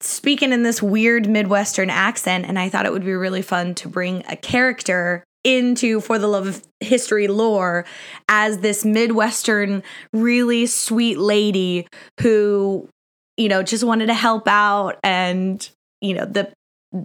speaking 0.00 0.52
in 0.52 0.62
this 0.62 0.82
weird 0.82 1.28
Midwestern 1.28 1.90
accent, 1.90 2.46
and 2.46 2.58
I 2.58 2.68
thought 2.68 2.86
it 2.86 2.92
would 2.92 3.04
be 3.04 3.12
really 3.12 3.42
fun 3.42 3.74
to 3.76 3.88
bring 3.88 4.24
a 4.28 4.36
character 4.36 5.24
into 5.44 6.00
For 6.00 6.18
the 6.18 6.26
Love 6.26 6.46
of 6.46 6.62
History 6.80 7.28
lore 7.28 7.84
as 8.28 8.58
this 8.58 8.84
Midwestern, 8.84 9.82
really 10.12 10.66
sweet 10.66 11.18
lady 11.18 11.86
who, 12.20 12.88
you 13.36 13.48
know, 13.48 13.62
just 13.62 13.84
wanted 13.84 14.06
to 14.06 14.14
help 14.14 14.46
out 14.46 14.98
and, 15.02 15.68
you 16.00 16.14
know, 16.14 16.24
the 16.24 16.52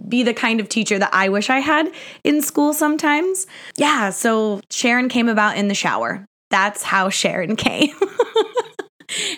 be 0.08 0.22
the 0.22 0.34
kind 0.34 0.60
of 0.60 0.68
teacher 0.68 0.98
that 0.98 1.10
I 1.12 1.28
wish 1.28 1.50
I 1.50 1.58
had 1.58 1.92
in 2.24 2.40
school 2.40 2.72
sometimes. 2.72 3.46
Yeah, 3.76 4.10
so 4.10 4.60
Sharon 4.70 5.08
came 5.08 5.28
about 5.28 5.58
in 5.58 5.68
the 5.68 5.74
shower. 5.74 6.24
That's 6.50 6.82
how 6.82 7.10
Sharon 7.10 7.56
came. 7.56 7.94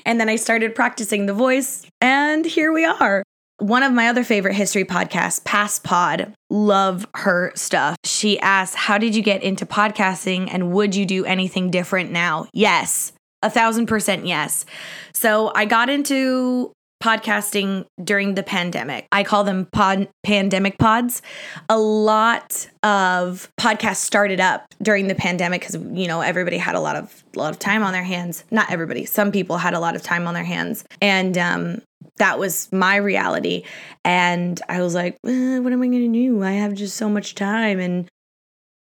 and 0.05 0.21
then 0.21 0.29
I 0.29 0.37
started 0.37 0.75
practicing 0.75 1.27
the 1.27 1.35
voice, 1.35 1.85
and 2.01 2.45
here 2.45 2.73
we 2.73 2.85
are. 2.85 3.25
One 3.59 3.83
of 3.83 3.93
my 3.93 4.09
other 4.09 4.23
favorite 4.23 4.55
history 4.55 4.85
podcasts, 4.85 5.43
Past 5.43 5.83
Pod, 5.83 6.35
love 6.51 7.07
her 7.15 7.53
stuff. 7.55 7.97
She 8.05 8.39
asks, 8.41 8.77
How 8.77 8.99
did 8.99 9.17
you 9.17 9.23
get 9.23 9.43
into 9.43 9.65
podcasting 9.65 10.49
and 10.53 10.73
would 10.73 10.95
you 10.95 11.07
do 11.07 11.25
anything 11.25 11.71
different 11.71 12.11
now? 12.11 12.49
Yes, 12.53 13.13
a 13.43 13.49
thousand 13.49 13.87
percent 13.87 14.27
yes. 14.27 14.67
So 15.15 15.53
I 15.55 15.65
got 15.65 15.89
into 15.89 16.73
podcasting 17.03 17.87
during 18.03 18.35
the 18.35 18.43
pandemic. 18.43 19.07
I 19.13 19.23
call 19.23 19.45
them 19.45 19.67
pod, 19.73 20.09
pandemic 20.23 20.79
pods. 20.79 21.23
A 21.69 21.79
lot 21.79 22.69
of 22.83 23.51
podcasts 23.59 23.97
started 23.97 24.41
up 24.41 24.67
during 24.83 25.09
the 25.09 25.15
pandemic 25.15 25.61
because 25.61 25.77
you 25.77 26.09
know 26.09 26.21
everybody 26.21 26.59
had 26.59 26.75
a 26.75 26.81
lot 26.81 26.97
of 26.97 27.25
a 27.35 27.39
lot 27.39 27.53
of 27.53 27.59
time 27.59 27.83
on 27.83 27.93
their 27.93 28.03
hands. 28.03 28.45
Not 28.51 28.71
everybody, 28.71 29.05
some 29.05 29.33
people 29.33 29.57
had 29.57 29.75
a 29.75 29.81
lot 29.81 29.97
of 29.97 30.03
time 30.03 30.27
on 30.27 30.35
their 30.35 30.45
hands, 30.45 30.85
and 31.01 31.39
um, 31.39 31.83
that 32.17 32.39
was 32.39 32.71
my 32.73 32.97
reality. 32.97 33.65
And 34.05 34.61
I 34.69 34.81
was 34.81 34.95
like, 34.95 35.19
eh, 35.25 35.59
what 35.59 35.73
am 35.73 35.83
I 35.83 35.87
going 35.87 36.13
to 36.13 36.19
do? 36.19 36.43
I 36.43 36.53
have 36.53 36.75
just 36.75 36.97
so 36.97 37.09
much 37.09 37.35
time 37.35 37.79
and 37.79 38.09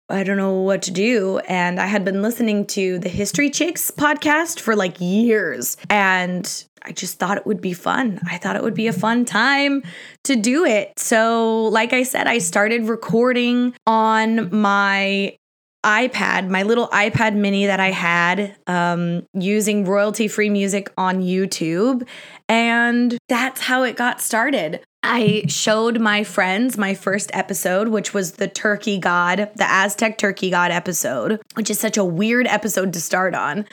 I 0.09 0.23
don't 0.23 0.37
know 0.37 0.61
what 0.61 0.83
to 0.83 0.91
do. 0.91 1.39
And 1.49 1.81
I 1.81 1.87
had 1.87 2.05
been 2.05 2.21
listening 2.21 2.67
to 2.69 2.99
the 2.99 3.09
History 3.09 3.51
Chicks 3.51 3.91
podcast 3.91 4.61
for 4.61 4.77
like 4.77 5.01
years. 5.01 5.77
And 5.89 6.65
I 6.83 6.93
just 6.93 7.19
thought 7.19 7.39
it 7.39 7.47
would 7.47 7.63
be 7.63 7.73
fun. 7.73 8.21
I 8.29 8.37
thought 8.37 8.57
it 8.57 8.63
would 8.63 8.75
be 8.75 8.87
a 8.87 8.93
fun 8.93 9.25
time 9.25 9.83
to 10.25 10.37
do 10.37 10.65
it. 10.67 10.93
So, 10.99 11.65
like 11.67 11.95
I 11.95 12.03
said, 12.03 12.27
I 12.27 12.39
started 12.39 12.89
recording 12.89 13.75
on 13.87 14.55
my 14.55 15.37
iPad, 15.85 16.49
my 16.49 16.63
little 16.63 16.89
iPad 16.89 17.37
mini 17.37 17.67
that 17.67 17.79
I 17.79 17.91
had, 17.91 18.57
um, 18.67 19.27
using 19.35 19.85
royalty 19.85 20.27
free 20.29 20.51
music 20.51 20.91
on 20.97 21.23
YouTube. 21.23 22.07
And 22.49 23.17
that's 23.29 23.61
how 23.61 23.83
it 23.85 23.97
got 23.97 24.21
started. 24.21 24.81
I 25.07 25.45
showed 25.49 26.01
my 26.01 26.25
friends 26.25 26.79
my 26.79 26.95
first 26.95 27.31
episode, 27.35 27.89
which 27.89 28.15
was 28.15 28.33
the 28.33 28.49
turkey 28.49 28.99
god, 28.99 29.51
the 29.55 29.67
Aztec 29.71 30.17
turkey 30.17 30.49
god 30.49 30.71
episode, 30.71 31.43
which 31.55 31.69
is 31.69 31.79
such 31.79 31.99
a 31.99 32.05
weird 32.05 32.47
episode 32.47 32.95
to 32.95 33.01
start 33.03 33.35
on. 33.35 33.67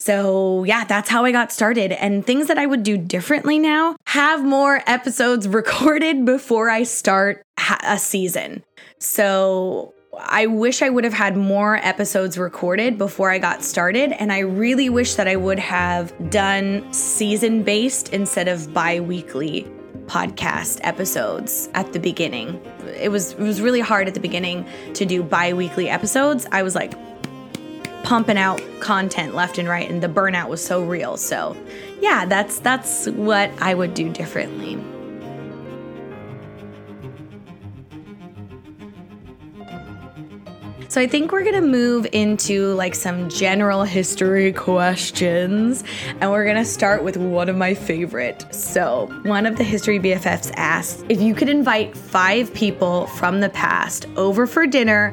So, 0.00 0.64
yeah, 0.64 0.84
that's 0.84 1.08
how 1.08 1.24
I 1.24 1.30
got 1.30 1.52
started. 1.52 1.92
And 1.92 2.26
things 2.26 2.48
that 2.48 2.58
I 2.58 2.66
would 2.66 2.82
do 2.82 2.98
differently 2.98 3.60
now 3.60 3.94
have 4.06 4.44
more 4.44 4.82
episodes 4.88 5.46
recorded 5.60 6.24
before 6.24 6.68
I 6.68 6.82
start 6.82 7.42
a 7.86 7.96
season. 7.96 8.64
So, 8.98 9.94
I 10.20 10.46
wish 10.46 10.82
I 10.82 10.90
would 10.90 11.04
have 11.04 11.12
had 11.12 11.36
more 11.36 11.76
episodes 11.76 12.38
recorded 12.38 12.98
before 12.98 13.30
I 13.30 13.38
got 13.38 13.62
started, 13.62 14.12
and 14.12 14.32
I 14.32 14.40
really 14.40 14.88
wish 14.88 15.14
that 15.14 15.28
I 15.28 15.36
would 15.36 15.58
have 15.58 16.12
done 16.30 16.92
season 16.92 17.62
based 17.62 18.12
instead 18.12 18.48
of 18.48 18.72
bi 18.72 19.00
weekly 19.00 19.66
podcast 20.06 20.80
episodes 20.82 21.68
at 21.74 21.92
the 21.92 21.98
beginning. 21.98 22.60
It 23.00 23.10
was 23.10 23.32
it 23.32 23.40
was 23.40 23.60
really 23.60 23.80
hard 23.80 24.08
at 24.08 24.14
the 24.14 24.20
beginning 24.20 24.66
to 24.94 25.04
do 25.04 25.22
bi-weekly 25.22 25.88
episodes. 25.88 26.46
I 26.52 26.62
was 26.62 26.74
like 26.74 26.94
pumping 28.02 28.36
out 28.36 28.60
content 28.80 29.34
left 29.34 29.56
and 29.56 29.66
right 29.66 29.90
and 29.90 30.02
the 30.02 30.08
burnout 30.08 30.48
was 30.48 30.64
so 30.64 30.84
real. 30.84 31.16
So, 31.16 31.56
yeah, 32.00 32.26
that's 32.26 32.58
that's 32.60 33.08
what 33.08 33.50
I 33.60 33.74
would 33.74 33.94
do 33.94 34.10
differently. 34.10 34.78
So 40.94 41.00
I 41.00 41.08
think 41.08 41.32
we're 41.32 41.42
gonna 41.42 41.60
move 41.60 42.06
into 42.12 42.72
like 42.74 42.94
some 42.94 43.28
general 43.28 43.82
history 43.82 44.52
questions, 44.52 45.82
and 46.20 46.30
we're 46.30 46.46
gonna 46.46 46.64
start 46.64 47.02
with 47.02 47.16
one 47.16 47.48
of 47.48 47.56
my 47.56 47.74
favorite. 47.74 48.46
So 48.54 49.12
one 49.24 49.44
of 49.44 49.56
the 49.56 49.64
history 49.64 49.98
BFFs 49.98 50.52
asked 50.54 51.04
if 51.08 51.20
you 51.20 51.34
could 51.34 51.48
invite 51.48 51.96
five 51.96 52.54
people 52.54 53.08
from 53.08 53.40
the 53.40 53.48
past 53.48 54.06
over 54.14 54.46
for 54.46 54.68
dinner, 54.68 55.10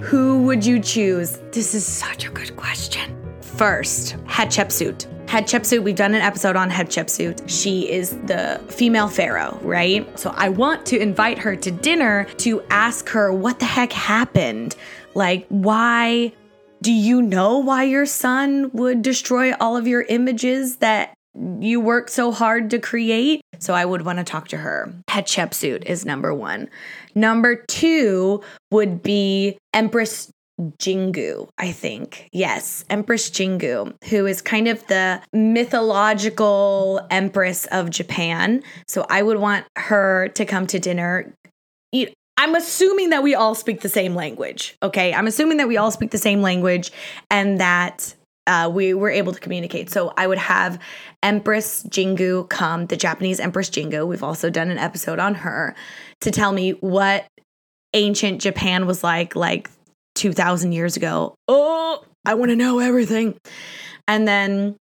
who 0.00 0.44
would 0.44 0.64
you 0.64 0.78
choose? 0.78 1.40
This 1.50 1.74
is 1.74 1.84
such 1.84 2.28
a 2.28 2.30
good 2.30 2.56
question. 2.56 3.20
First, 3.40 4.16
Hatshepsut. 4.26 5.06
Hatshepsut, 5.26 5.82
we've 5.82 5.96
done 5.96 6.14
an 6.14 6.22
episode 6.22 6.54
on 6.54 6.70
Hatshepsut. 6.70 7.50
She 7.50 7.90
is 7.90 8.10
the 8.26 8.60
female 8.68 9.08
pharaoh, 9.08 9.58
right? 9.62 10.06
So 10.16 10.32
I 10.36 10.50
want 10.50 10.86
to 10.86 10.98
invite 11.00 11.38
her 11.38 11.56
to 11.56 11.70
dinner 11.72 12.28
to 12.36 12.62
ask 12.70 13.08
her 13.08 13.32
what 13.32 13.58
the 13.58 13.64
heck 13.64 13.92
happened. 13.92 14.76
Like, 15.16 15.46
why 15.48 16.34
do 16.82 16.92
you 16.92 17.22
know 17.22 17.56
why 17.56 17.84
your 17.84 18.04
son 18.04 18.70
would 18.74 19.00
destroy 19.00 19.54
all 19.54 19.74
of 19.74 19.86
your 19.86 20.02
images 20.02 20.76
that 20.76 21.14
you 21.58 21.80
worked 21.80 22.10
so 22.10 22.30
hard 22.30 22.68
to 22.70 22.78
create? 22.78 23.40
So 23.58 23.72
I 23.72 23.86
would 23.86 24.02
want 24.02 24.18
to 24.18 24.24
talk 24.24 24.48
to 24.48 24.58
her. 24.58 24.92
Hatshepsut 25.08 25.86
is 25.86 26.04
number 26.04 26.34
one. 26.34 26.68
Number 27.14 27.56
two 27.56 28.42
would 28.70 29.02
be 29.02 29.56
Empress 29.72 30.30
Jingu, 30.78 31.48
I 31.56 31.72
think. 31.72 32.28
Yes, 32.32 32.84
Empress 32.90 33.30
Jingu, 33.30 33.94
who 34.10 34.26
is 34.26 34.42
kind 34.42 34.68
of 34.68 34.86
the 34.86 35.22
mythological 35.32 37.00
empress 37.10 37.64
of 37.66 37.88
Japan. 37.88 38.62
So 38.86 39.06
I 39.08 39.22
would 39.22 39.38
want 39.38 39.64
her 39.76 40.28
to 40.34 40.44
come 40.44 40.66
to 40.66 40.78
dinner. 40.78 41.32
I'm 42.38 42.54
assuming 42.54 43.10
that 43.10 43.22
we 43.22 43.34
all 43.34 43.54
speak 43.54 43.80
the 43.80 43.88
same 43.88 44.14
language. 44.14 44.76
Okay. 44.82 45.14
I'm 45.14 45.26
assuming 45.26 45.56
that 45.56 45.68
we 45.68 45.76
all 45.76 45.90
speak 45.90 46.10
the 46.10 46.18
same 46.18 46.42
language 46.42 46.92
and 47.30 47.60
that 47.60 48.14
uh, 48.46 48.70
we 48.72 48.94
were 48.94 49.10
able 49.10 49.32
to 49.32 49.40
communicate. 49.40 49.90
So 49.90 50.12
I 50.16 50.26
would 50.26 50.38
have 50.38 50.78
Empress 51.22 51.82
Jingu 51.84 52.48
come, 52.48 52.86
the 52.86 52.96
Japanese 52.96 53.40
Empress 53.40 53.70
Jingu. 53.70 54.06
We've 54.06 54.22
also 54.22 54.50
done 54.50 54.70
an 54.70 54.78
episode 54.78 55.18
on 55.18 55.34
her 55.34 55.74
to 56.20 56.30
tell 56.30 56.52
me 56.52 56.72
what 56.72 57.26
ancient 57.94 58.40
Japan 58.40 58.86
was 58.86 59.02
like, 59.02 59.34
like 59.34 59.70
2000 60.14 60.72
years 60.72 60.96
ago. 60.96 61.34
Oh, 61.48 62.04
I 62.24 62.34
want 62.34 62.50
to 62.50 62.56
know 62.56 62.78
everything. 62.78 63.36
And 64.06 64.28
then 64.28 64.76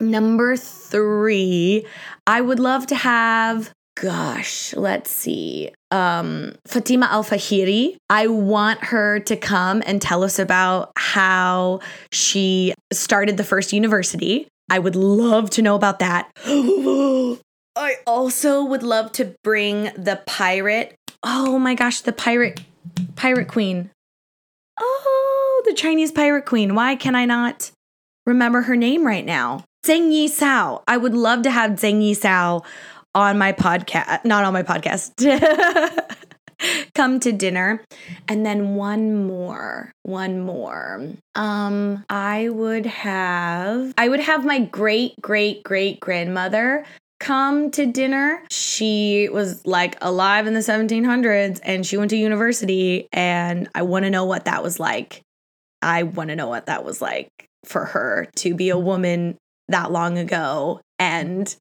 number 0.00 0.56
three, 0.56 1.86
I 2.26 2.40
would 2.40 2.58
love 2.58 2.86
to 2.88 2.96
have, 2.96 3.70
gosh, 3.96 4.74
let's 4.74 5.10
see, 5.10 5.70
um, 5.90 6.54
Fatima 6.66 7.06
Al 7.06 7.24
Fahiri. 7.24 7.96
I 8.10 8.26
want 8.26 8.84
her 8.84 9.20
to 9.20 9.36
come 9.36 9.82
and 9.86 10.00
tell 10.00 10.22
us 10.22 10.38
about 10.38 10.92
how 10.96 11.80
she 12.12 12.74
started 12.92 13.36
the 13.36 13.44
first 13.44 13.72
university. 13.72 14.48
I 14.70 14.78
would 14.78 14.96
love 14.96 15.50
to 15.50 15.62
know 15.62 15.74
about 15.74 16.00
that. 16.00 16.30
I 16.46 17.96
also 18.06 18.64
would 18.64 18.82
love 18.82 19.12
to 19.12 19.34
bring 19.42 19.84
the 19.96 20.20
pirate. 20.26 20.94
Oh 21.22 21.58
my 21.58 21.74
gosh, 21.74 22.00
the 22.00 22.12
pirate 22.12 22.60
pirate 23.16 23.48
queen. 23.48 23.90
Oh, 24.80 25.62
the 25.66 25.74
Chinese 25.74 26.12
pirate 26.12 26.44
queen. 26.44 26.74
Why 26.74 26.96
can 26.96 27.14
I 27.14 27.24
not 27.24 27.70
remember 28.26 28.62
her 28.62 28.76
name 28.76 29.06
right 29.06 29.24
now? 29.24 29.64
Zheng 29.86 30.12
Yi 30.12 30.28
Sao. 30.28 30.82
I 30.86 30.96
would 30.96 31.14
love 31.14 31.42
to 31.42 31.50
have 31.50 31.72
Zheng 31.72 32.02
Yi 32.02 32.14
Sao 32.14 32.62
on 33.18 33.38
my 33.38 33.52
podcast, 33.52 34.24
not 34.24 34.44
on 34.44 34.52
my 34.52 34.62
podcast. 34.62 35.12
Come 36.94 37.20
to 37.20 37.30
dinner. 37.30 37.84
And 38.26 38.44
then 38.44 38.74
one 38.74 39.26
more, 39.26 39.92
one 40.02 40.40
more. 40.40 41.06
Um, 41.36 42.04
I 42.10 42.48
would 42.48 42.86
have 42.86 43.94
I 43.96 44.08
would 44.08 44.20
have 44.20 44.44
my 44.44 44.60
great 44.60 45.14
great 45.20 45.62
great 45.62 46.00
grandmother 46.00 46.84
come 47.20 47.70
to 47.72 47.86
dinner. 47.86 48.42
She 48.50 49.28
was 49.28 49.64
like 49.66 49.96
alive 50.00 50.46
in 50.46 50.54
the 50.54 50.60
1700s 50.60 51.60
and 51.62 51.84
she 51.86 51.96
went 51.96 52.10
to 52.10 52.16
university 52.16 53.08
and 53.12 53.68
I 53.74 53.82
want 53.82 54.04
to 54.04 54.10
know 54.10 54.24
what 54.24 54.44
that 54.46 54.62
was 54.62 54.80
like. 54.80 55.22
I 55.82 56.04
want 56.04 56.30
to 56.30 56.36
know 56.36 56.48
what 56.48 56.66
that 56.66 56.84
was 56.84 57.00
like 57.00 57.28
for 57.64 57.84
her 57.84 58.28
to 58.36 58.54
be 58.54 58.68
a 58.70 58.78
woman 58.78 59.36
that 59.68 59.92
long 59.92 60.18
ago 60.18 60.80
and 60.98 61.54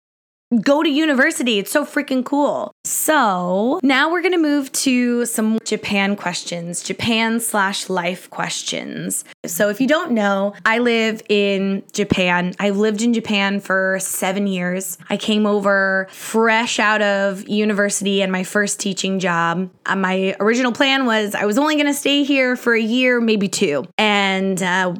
go 0.61 0.83
to 0.83 0.89
university. 0.89 1.59
It's 1.59 1.71
so 1.71 1.85
freaking 1.85 2.23
cool. 2.25 2.73
So 2.87 3.79
now 3.81 4.11
we're 4.11 4.21
going 4.21 4.33
to 4.33 4.37
move 4.37 4.71
to 4.73 5.25
some 5.25 5.59
Japan 5.65 6.15
questions, 6.15 6.83
Japan 6.83 7.39
slash 7.39 7.89
life 7.89 8.29
questions. 8.29 9.25
So 9.45 9.69
if 9.69 9.81
you 9.81 9.87
don't 9.87 10.11
know, 10.11 10.53
I 10.65 10.77
live 10.77 11.21
in 11.27 11.83
Japan. 11.93 12.53
I've 12.59 12.77
lived 12.77 13.01
in 13.01 13.13
Japan 13.13 13.59
for 13.59 13.97
seven 13.99 14.47
years. 14.47 14.97
I 15.09 15.17
came 15.17 15.45
over 15.45 16.07
fresh 16.11 16.79
out 16.79 17.01
of 17.01 17.47
university 17.47 18.21
and 18.21 18.31
my 18.31 18.43
first 18.43 18.79
teaching 18.79 19.19
job. 19.19 19.69
Uh, 19.85 19.95
my 19.95 20.35
original 20.39 20.71
plan 20.71 21.05
was 21.05 21.33
I 21.33 21.45
was 21.45 21.57
only 21.57 21.75
going 21.75 21.87
to 21.87 21.93
stay 21.93 22.23
here 22.23 22.55
for 22.55 22.75
a 22.75 22.81
year, 22.81 23.19
maybe 23.19 23.47
two. 23.47 23.85
And 23.97 24.61
uh, 24.61 24.93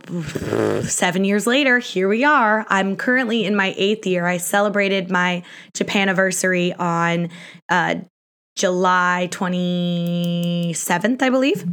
seven 0.84 1.26
years 1.26 1.45
later, 1.45 1.80
here 1.80 2.10
we 2.10 2.23
are. 2.23 2.65
I'm 2.69 2.95
currently 2.95 3.45
in 3.45 3.56
my 3.56 3.76
eighth 3.78 4.08
year. 4.08 4.26
I 4.26 4.38
celebrated 4.38 5.12
my 5.12 5.43
Japan 5.73 6.08
anniversary 6.08 6.73
on 6.73 7.30
uh, 7.69 7.95
July 8.58 9.30
27th, 9.32 11.21
I 11.21 11.30
believe. 11.30 11.63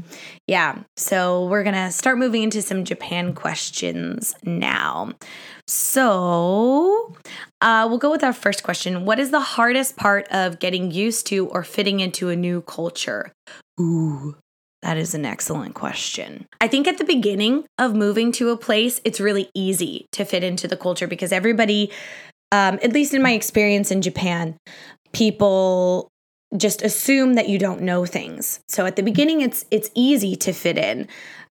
Yeah. 0.47 0.83
So 0.97 1.47
we're 1.47 1.63
going 1.63 1.75
to 1.75 1.91
start 1.91 2.19
moving 2.19 2.43
into 2.43 2.61
some 2.61 2.85
Japan 2.85 3.33
questions 3.33 4.37
now. 4.45 5.13
So 5.67 7.17
uh, 7.63 7.87
we'll 7.89 7.99
go 7.99 8.11
with 8.11 8.23
our 8.23 8.35
first 8.35 8.63
question. 8.63 9.07
What 9.07 9.19
is 9.19 9.31
the 9.31 9.41
hardest 9.41 9.97
part 9.97 10.29
of 10.29 10.59
getting 10.59 10.91
used 10.91 11.27
to 11.29 11.49
or 11.49 11.65
fitting 11.65 12.01
into 12.01 12.29
a 12.29 12.37
new 12.37 12.61
culture? 12.61 13.33
Ooh. 13.81 14.37
That 14.83 14.99
is 14.99 15.15
an 15.15 15.25
excellent 15.25 15.75
question. 15.75 16.47
I 16.61 16.69
think 16.69 16.87
at 16.87 16.99
the 16.99 17.05
beginning 17.05 17.65
of 17.79 17.95
moving 17.95 18.33
to 18.33 18.51
a 18.51 18.57
place, 18.59 19.01
it's 19.03 19.19
really 19.19 19.49
easy 19.55 20.05
to 20.13 20.27
fit 20.27 20.45
into 20.45 20.69
the 20.69 20.77
culture 20.77 21.07
because 21.07 21.33
everybody 21.33 21.91
um, 22.53 22.79
at 22.83 22.93
least 22.93 23.15
in 23.15 23.23
my 23.23 23.33
experience 23.33 23.91
in 23.91 24.01
Japan, 24.01 24.59
people 25.15 26.09
just 26.57 26.83
assume 26.83 27.35
that 27.35 27.49
you 27.49 27.59
don't 27.59 27.81
know 27.81 28.07
things. 28.07 28.61
So 28.69 28.87
at 28.87 28.97
the 28.97 29.03
beginning, 29.03 29.41
it's 29.41 29.65
it's 29.71 29.91
easy 29.95 30.37
to 30.37 30.53
fit 30.53 30.79
in 30.79 31.09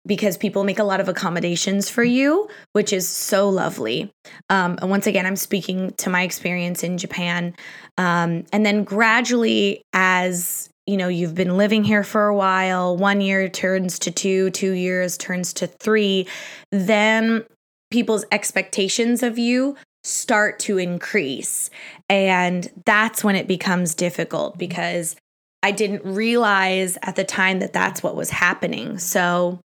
because 0.07 0.39
people 0.39 0.65
make 0.65 0.79
a 0.79 0.85
lot 0.85 1.01
of 1.01 1.09
accommodations 1.09 1.91
for 1.91 2.03
you, 2.03 2.49
which 2.73 2.93
is 2.93 3.09
so 3.09 3.49
lovely. 3.49 4.11
Um, 4.49 4.79
and 4.81 4.91
once 4.91 5.07
again, 5.07 5.27
I'm 5.27 5.37
speaking 5.37 5.93
to 5.99 6.11
my 6.11 6.23
experience 6.23 6.83
in 6.83 6.97
Japan. 6.97 7.55
Um, 7.99 8.45
and 8.53 8.65
then 8.65 8.85
gradually, 8.85 9.83
as 9.93 10.71
you 10.87 10.97
know, 10.97 11.09
you've 11.09 11.35
been 11.35 11.57
living 11.57 11.85
here 11.85 12.03
for 12.03 12.27
a 12.27 12.35
while, 12.35 12.97
one 12.97 13.21
year 13.21 13.49
turns 13.49 13.99
to 14.01 14.11
two, 14.11 14.51
two 14.51 14.73
years 14.73 15.17
turns 15.19 15.53
to 15.53 15.67
three, 15.67 16.27
then 16.73 17.45
people's 17.91 18.25
expectations 18.33 19.23
of 19.23 19.39
you 19.39 19.77
start 20.03 20.59
to 20.61 20.79
increase. 20.79 21.71
And 22.09 22.71
that's 22.87 23.23
when 23.23 23.37
it 23.37 23.47
becomes 23.47 23.95
difficult 23.95 24.59
because 24.59 25.17
I 25.63 25.73
didn't 25.73 26.05
realize 26.05 26.97
at 27.03 27.17
the 27.17 27.25
time 27.25 27.61
that 27.61 27.73
that's 27.73 28.03
what 28.03 28.17
was 28.17 28.31
happening. 28.31 28.99
So, 28.99 29.61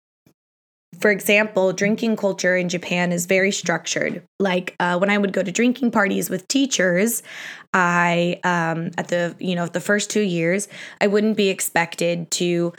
for 1.01 1.11
example, 1.11 1.73
drinking 1.73 2.17
culture 2.17 2.57
in 2.57 2.69
Japan 2.69 3.13
is 3.13 3.27
very 3.27 3.51
structured. 3.51 4.25
Like 4.39 4.75
uh, 4.81 4.99
when 4.99 5.11
I 5.11 5.19
would 5.19 5.33
go 5.33 5.43
to 5.43 5.53
drinking 5.53 5.91
parties 5.91 6.31
with 6.31 6.47
teachers, 6.49 7.23
I 7.73 8.41
um, 8.45 8.91
at 8.99 9.09
the 9.09 9.35
you 9.39 9.55
know 9.55 9.67
the 9.67 9.81
first 9.81 10.11
two 10.11 10.21
years, 10.21 10.69
I 11.01 11.09
wouldn't 11.09 11.37
be 11.37 11.49
expected 11.49 12.31
to 12.33 12.73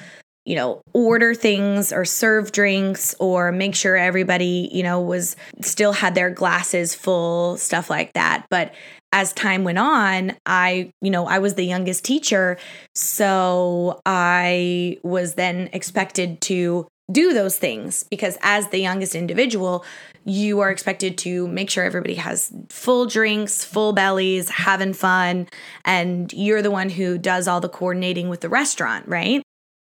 you 0.45 0.55
know, 0.55 0.81
order 0.93 1.33
things 1.33 1.91
or 1.91 2.05
serve 2.05 2.51
drinks 2.51 3.15
or 3.19 3.51
make 3.51 3.75
sure 3.75 3.97
everybody, 3.97 4.69
you 4.71 4.83
know, 4.83 5.01
was 5.01 5.35
still 5.61 5.91
had 5.91 6.15
their 6.15 6.29
glasses 6.29 6.93
full, 6.93 7.57
stuff 7.57 7.89
like 7.89 8.13
that. 8.13 8.45
But 8.49 8.73
as 9.11 9.33
time 9.33 9.63
went 9.63 9.79
on, 9.79 10.33
I, 10.45 10.91
you 11.01 11.09
know, 11.09 11.25
I 11.25 11.39
was 11.39 11.55
the 11.55 11.63
youngest 11.63 12.03
teacher. 12.03 12.57
So 12.93 14.01
I 14.05 14.99
was 15.03 15.33
then 15.33 15.69
expected 15.73 16.41
to 16.41 16.87
do 17.11 17.33
those 17.33 17.57
things 17.57 18.03
because 18.03 18.37
as 18.41 18.67
the 18.69 18.79
youngest 18.79 19.15
individual, 19.15 19.85
you 20.25 20.59
are 20.59 20.71
expected 20.71 21.17
to 21.19 21.47
make 21.47 21.69
sure 21.69 21.83
everybody 21.83 22.15
has 22.15 22.51
full 22.69 23.05
drinks, 23.05 23.63
full 23.63 23.93
bellies, 23.93 24.49
having 24.49 24.93
fun, 24.93 25.47
and 25.85 26.33
you're 26.33 26.63
the 26.63 26.71
one 26.71 26.89
who 26.89 27.17
does 27.17 27.47
all 27.47 27.61
the 27.61 27.69
coordinating 27.69 28.27
with 28.27 28.41
the 28.41 28.49
restaurant, 28.49 29.07
right? 29.07 29.44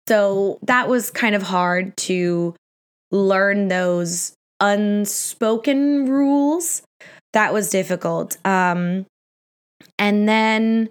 So 0.07 0.59
that 0.63 0.87
was 0.87 1.11
kind 1.11 1.35
of 1.35 1.43
hard 1.43 1.95
to 1.97 2.55
learn 3.11 3.67
those 3.67 4.33
unspoken 4.59 6.09
rules. 6.09 6.81
That 7.33 7.53
was 7.53 7.69
difficult. 7.69 8.37
Um, 8.45 9.05
and 9.97 10.27
then 10.27 10.89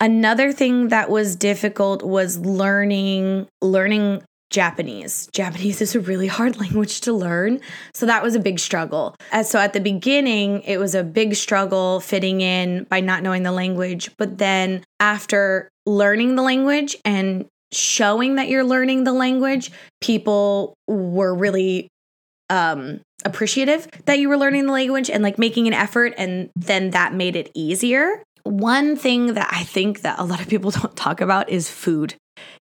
another 0.00 0.52
thing 0.52 0.88
that 0.88 1.10
was 1.10 1.36
difficult 1.36 2.02
was 2.02 2.38
learning 2.38 3.48
learning 3.62 4.22
Japanese. 4.50 5.28
Japanese 5.32 5.80
is 5.82 5.94
a 5.94 6.00
really 6.00 6.26
hard 6.26 6.58
language 6.58 7.00
to 7.02 7.12
learn. 7.12 7.60
So 7.94 8.06
that 8.06 8.22
was 8.22 8.34
a 8.34 8.40
big 8.40 8.58
struggle. 8.58 9.14
And 9.32 9.46
so 9.46 9.58
at 9.58 9.72
the 9.72 9.80
beginning, 9.80 10.62
it 10.62 10.78
was 10.78 10.94
a 10.94 11.04
big 11.04 11.34
struggle 11.34 12.00
fitting 12.00 12.40
in 12.40 12.84
by 12.84 13.00
not 13.00 13.22
knowing 13.22 13.42
the 13.42 13.52
language. 13.52 14.10
But 14.16 14.38
then 14.38 14.84
after 15.00 15.68
learning 15.86 16.36
the 16.36 16.42
language 16.42 16.96
and 17.04 17.46
showing 17.72 18.36
that 18.36 18.48
you're 18.48 18.64
learning 18.64 19.04
the 19.04 19.12
language, 19.12 19.70
people 20.00 20.74
were 20.86 21.34
really 21.34 21.88
um, 22.50 23.00
appreciative 23.24 23.88
that 24.06 24.18
you 24.18 24.28
were 24.28 24.36
learning 24.36 24.66
the 24.66 24.72
language 24.72 25.10
and 25.10 25.22
like 25.22 25.38
making 25.38 25.66
an 25.66 25.74
effort 25.74 26.14
and 26.16 26.50
then 26.56 26.90
that 26.90 27.14
made 27.14 27.36
it 27.36 27.50
easier. 27.54 28.22
One 28.44 28.96
thing 28.96 29.34
that 29.34 29.48
I 29.52 29.64
think 29.64 30.02
that 30.02 30.18
a 30.18 30.24
lot 30.24 30.40
of 30.40 30.48
people 30.48 30.70
don't 30.72 30.96
talk 30.96 31.20
about 31.20 31.50
is 31.50 31.70
food. 31.70 32.14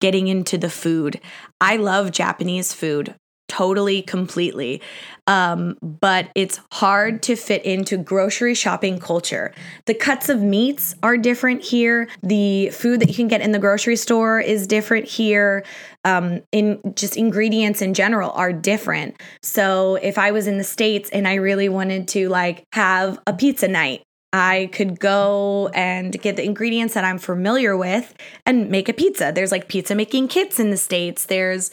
Getting 0.01 0.27
into 0.27 0.57
the 0.57 0.69
food. 0.69 1.19
I 1.61 1.75
love 1.75 2.11
Japanese 2.11 2.73
food 2.73 3.15
totally 3.49 4.01
completely. 4.01 4.81
Um, 5.27 5.77
but 5.81 6.29
it's 6.33 6.59
hard 6.71 7.21
to 7.23 7.35
fit 7.35 7.63
into 7.65 7.97
grocery 7.97 8.55
shopping 8.55 8.99
culture. 8.99 9.53
The 9.85 9.93
cuts 9.93 10.29
of 10.29 10.41
meats 10.41 10.95
are 11.03 11.17
different 11.17 11.61
here. 11.61 12.07
The 12.23 12.69
food 12.69 13.01
that 13.01 13.09
you 13.09 13.15
can 13.15 13.27
get 13.27 13.41
in 13.41 13.51
the 13.51 13.59
grocery 13.59 13.95
store 13.95 14.39
is 14.39 14.65
different 14.65 15.05
here. 15.05 15.65
Um, 16.05 16.41
in 16.51 16.79
just 16.95 17.17
ingredients 17.17 17.81
in 17.81 17.93
general 17.93 18.31
are 18.31 18.53
different. 18.53 19.21
So 19.43 19.95
if 19.95 20.17
i 20.17 20.31
was 20.31 20.47
in 20.47 20.57
the 20.57 20.63
states 20.63 21.09
and 21.11 21.27
i 21.27 21.35
really 21.35 21.67
wanted 21.67 22.07
to 22.09 22.29
like 22.29 22.63
have 22.71 23.19
a 23.27 23.33
pizza 23.33 23.67
night 23.67 24.03
I 24.31 24.69
could 24.73 24.99
go 24.99 25.69
and 25.73 26.19
get 26.21 26.35
the 26.35 26.43
ingredients 26.43 26.93
that 26.93 27.03
I'm 27.03 27.17
familiar 27.17 27.75
with 27.75 28.13
and 28.45 28.69
make 28.69 28.87
a 28.87 28.93
pizza. 28.93 29.31
There's 29.33 29.51
like 29.51 29.67
pizza 29.67 29.95
making 29.95 30.27
kits 30.27 30.59
in 30.59 30.69
the 30.69 30.77
States. 30.77 31.25
There's 31.25 31.71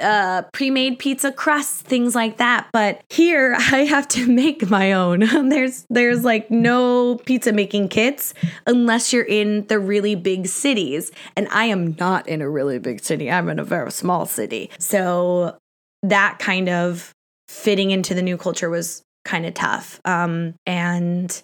uh, 0.00 0.42
pre-made 0.52 0.98
pizza 0.98 1.32
crusts, 1.32 1.82
things 1.82 2.14
like 2.14 2.38
that. 2.38 2.68
But 2.72 3.02
here 3.10 3.54
I 3.58 3.84
have 3.84 4.08
to 4.08 4.26
make 4.26 4.68
my 4.68 4.92
own. 4.92 5.20
there's 5.48 5.86
there's 5.90 6.24
like 6.24 6.50
no 6.50 7.16
pizza 7.24 7.52
making 7.52 7.88
kits 7.88 8.34
unless 8.66 9.12
you're 9.12 9.24
in 9.24 9.66
the 9.66 9.78
really 9.78 10.14
big 10.14 10.46
cities. 10.46 11.12
And 11.36 11.48
I 11.50 11.66
am 11.66 11.96
not 11.98 12.28
in 12.28 12.42
a 12.42 12.48
really 12.48 12.78
big 12.78 13.02
city. 13.02 13.30
I'm 13.30 13.48
in 13.48 13.58
a 13.58 13.64
very 13.64 13.92
small 13.92 14.26
city. 14.26 14.70
So 14.78 15.56
that 16.02 16.38
kind 16.38 16.68
of 16.68 17.12
fitting 17.48 17.90
into 17.90 18.14
the 18.14 18.22
new 18.22 18.36
culture 18.36 18.70
was 18.70 19.02
kind 19.24 19.44
of 19.44 19.54
tough. 19.54 20.00
Um, 20.04 20.54
and 20.66 21.42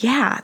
yeah, 0.00 0.40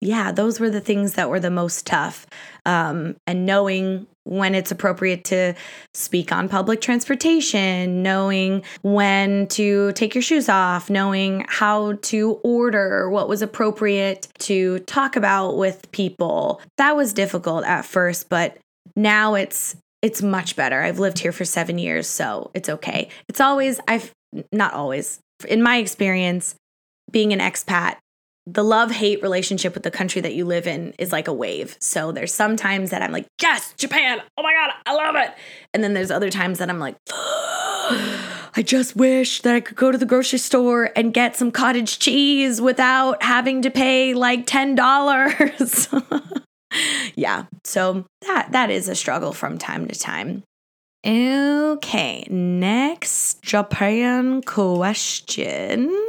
yeah, 0.00 0.30
those 0.30 0.60
were 0.60 0.70
the 0.70 0.80
things 0.80 1.14
that 1.14 1.30
were 1.30 1.40
the 1.40 1.50
most 1.50 1.86
tough. 1.86 2.26
Um, 2.66 3.16
and 3.26 3.46
knowing 3.46 4.06
when 4.24 4.54
it's 4.54 4.70
appropriate 4.70 5.24
to 5.24 5.54
speak 5.94 6.32
on 6.32 6.48
public 6.48 6.80
transportation, 6.80 8.02
knowing 8.02 8.62
when 8.82 9.46
to 9.46 9.92
take 9.92 10.14
your 10.14 10.22
shoes 10.22 10.48
off, 10.48 10.90
knowing 10.90 11.46
how 11.48 11.92
to 12.02 12.40
order, 12.42 13.08
what 13.08 13.28
was 13.28 13.40
appropriate 13.40 14.28
to 14.40 14.80
talk 14.80 15.16
about 15.16 15.56
with 15.56 15.90
people. 15.92 16.60
That 16.76 16.96
was 16.96 17.12
difficult 17.12 17.64
at 17.64 17.84
first, 17.84 18.28
but 18.28 18.58
now 18.96 19.34
it's 19.34 19.76
it's 20.02 20.22
much 20.22 20.56
better. 20.56 20.82
I've 20.82 20.98
lived 20.98 21.18
here 21.18 21.32
for 21.32 21.44
7 21.44 21.78
years, 21.78 22.06
so 22.06 22.50
it's 22.52 22.68
okay. 22.68 23.08
It's 23.28 23.40
always 23.40 23.80
I've 23.88 24.12
not 24.52 24.74
always. 24.74 25.20
In 25.48 25.62
my 25.62 25.76
experience, 25.76 26.54
being 27.10 27.32
an 27.32 27.38
expat, 27.38 27.96
the 28.46 28.62
love 28.62 28.92
hate 28.92 29.20
relationship 29.22 29.74
with 29.74 29.82
the 29.82 29.90
country 29.90 30.20
that 30.20 30.34
you 30.34 30.44
live 30.44 30.68
in 30.68 30.94
is 30.98 31.10
like 31.10 31.26
a 31.26 31.32
wave. 31.32 31.76
So 31.80 32.12
there's 32.12 32.32
some 32.32 32.56
times 32.56 32.90
that 32.90 33.02
I'm 33.02 33.10
like, 33.10 33.26
yes, 33.42 33.74
Japan. 33.76 34.20
Oh 34.38 34.42
my 34.42 34.52
God, 34.52 34.70
I 34.86 34.94
love 34.94 35.16
it. 35.16 35.34
And 35.74 35.82
then 35.82 35.94
there's 35.94 36.12
other 36.12 36.30
times 36.30 36.58
that 36.58 36.70
I'm 36.70 36.78
like, 36.78 36.96
I 37.08 38.62
just 38.64 38.94
wish 38.94 39.42
that 39.42 39.54
I 39.54 39.60
could 39.60 39.76
go 39.76 39.90
to 39.90 39.98
the 39.98 40.06
grocery 40.06 40.38
store 40.38 40.90
and 40.94 41.12
get 41.12 41.36
some 41.36 41.50
cottage 41.50 41.98
cheese 41.98 42.60
without 42.60 43.22
having 43.22 43.62
to 43.62 43.70
pay 43.70 44.14
like 44.14 44.46
$10. 44.46 46.42
yeah. 47.16 47.46
So 47.64 48.06
that 48.22 48.52
that 48.52 48.70
is 48.70 48.88
a 48.88 48.94
struggle 48.94 49.32
from 49.32 49.58
time 49.58 49.88
to 49.88 49.98
time. 49.98 50.44
Okay, 51.04 52.26
next 52.30 53.42
Japan 53.42 54.42
question. 54.42 56.05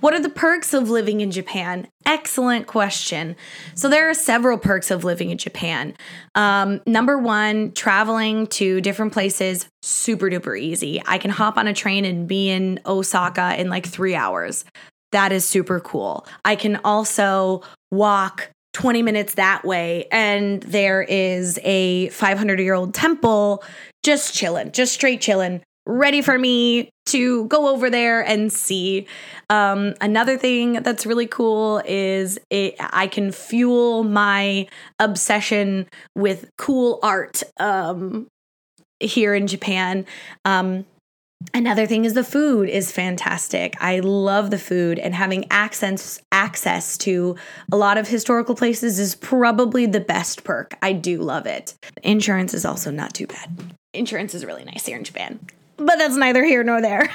What 0.00 0.14
are 0.14 0.20
the 0.20 0.28
perks 0.28 0.74
of 0.74 0.90
living 0.90 1.20
in 1.20 1.30
Japan? 1.30 1.88
Excellent 2.06 2.66
question. 2.66 3.36
So, 3.74 3.88
there 3.88 4.08
are 4.10 4.14
several 4.14 4.58
perks 4.58 4.90
of 4.90 5.04
living 5.04 5.30
in 5.30 5.38
Japan. 5.38 5.94
Um, 6.34 6.80
number 6.86 7.18
one, 7.18 7.72
traveling 7.72 8.46
to 8.48 8.80
different 8.80 9.12
places, 9.12 9.66
super 9.82 10.30
duper 10.30 10.58
easy. 10.58 11.02
I 11.06 11.18
can 11.18 11.30
hop 11.30 11.56
on 11.56 11.66
a 11.66 11.74
train 11.74 12.04
and 12.04 12.26
be 12.26 12.50
in 12.50 12.80
Osaka 12.86 13.60
in 13.60 13.70
like 13.70 13.86
three 13.86 14.14
hours. 14.14 14.64
That 15.12 15.32
is 15.32 15.44
super 15.44 15.80
cool. 15.80 16.26
I 16.44 16.56
can 16.56 16.80
also 16.84 17.62
walk 17.90 18.50
20 18.72 19.02
minutes 19.02 19.34
that 19.34 19.64
way, 19.64 20.06
and 20.12 20.62
there 20.62 21.02
is 21.02 21.58
a 21.64 22.08
500 22.10 22.60
year 22.60 22.74
old 22.74 22.94
temple 22.94 23.64
just 24.02 24.32
chilling, 24.34 24.72
just 24.72 24.92
straight 24.94 25.20
chilling, 25.20 25.62
ready 25.86 26.22
for 26.22 26.38
me 26.38 26.90
to 27.06 27.46
go 27.46 27.68
over 27.68 27.90
there 27.90 28.20
and 28.20 28.52
see. 28.52 29.06
Um, 29.48 29.94
another 30.00 30.36
thing 30.36 30.74
that's 30.74 31.06
really 31.06 31.26
cool 31.26 31.82
is 31.84 32.38
it, 32.50 32.76
I 32.78 33.06
can 33.06 33.32
fuel 33.32 34.04
my 34.04 34.68
obsession 34.98 35.86
with 36.14 36.48
cool 36.58 37.00
art 37.02 37.42
um, 37.58 38.28
here 39.00 39.34
in 39.34 39.46
Japan. 39.46 40.06
Um, 40.44 40.84
Another 41.54 41.86
thing 41.86 42.04
is 42.04 42.12
the 42.12 42.22
food 42.22 42.68
is 42.68 42.92
fantastic. 42.92 43.74
I 43.80 44.00
love 44.00 44.50
the 44.50 44.58
food 44.58 44.98
and 44.98 45.14
having 45.14 45.46
access 45.50 46.20
access 46.30 46.98
to 46.98 47.34
a 47.72 47.76
lot 47.78 47.96
of 47.96 48.06
historical 48.06 48.54
places 48.54 48.98
is 48.98 49.14
probably 49.14 49.86
the 49.86 50.00
best 50.00 50.44
perk. 50.44 50.76
I 50.82 50.92
do 50.92 51.18
love 51.18 51.46
it. 51.46 51.74
Insurance 52.02 52.52
is 52.52 52.66
also 52.66 52.90
not 52.90 53.14
too 53.14 53.26
bad. 53.26 53.74
Insurance 53.94 54.34
is 54.34 54.44
really 54.44 54.64
nice 54.64 54.84
here 54.84 54.98
in 54.98 55.04
Japan. 55.04 55.40
But 55.80 55.96
that's 55.96 56.16
neither 56.16 56.44
here 56.44 56.62
nor 56.62 56.82
there. 56.82 57.10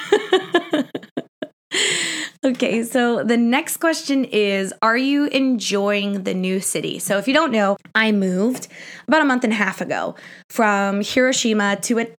okay, 2.45 2.83
so 2.83 3.23
the 3.23 3.37
next 3.37 3.77
question 3.77 4.25
is 4.25 4.73
Are 4.81 4.97
you 4.97 5.27
enjoying 5.27 6.23
the 6.23 6.33
new 6.33 6.59
city? 6.59 6.97
So, 6.97 7.19
if 7.19 7.27
you 7.27 7.33
don't 7.33 7.51
know, 7.51 7.77
I 7.93 8.11
moved 8.11 8.67
about 9.07 9.21
a 9.21 9.25
month 9.25 9.43
and 9.43 9.53
a 9.53 9.55
half 9.55 9.81
ago 9.81 10.15
from 10.49 11.01
Hiroshima 11.03 11.77
to 11.83 11.99
a 11.99 12.05
teeny 12.05 12.15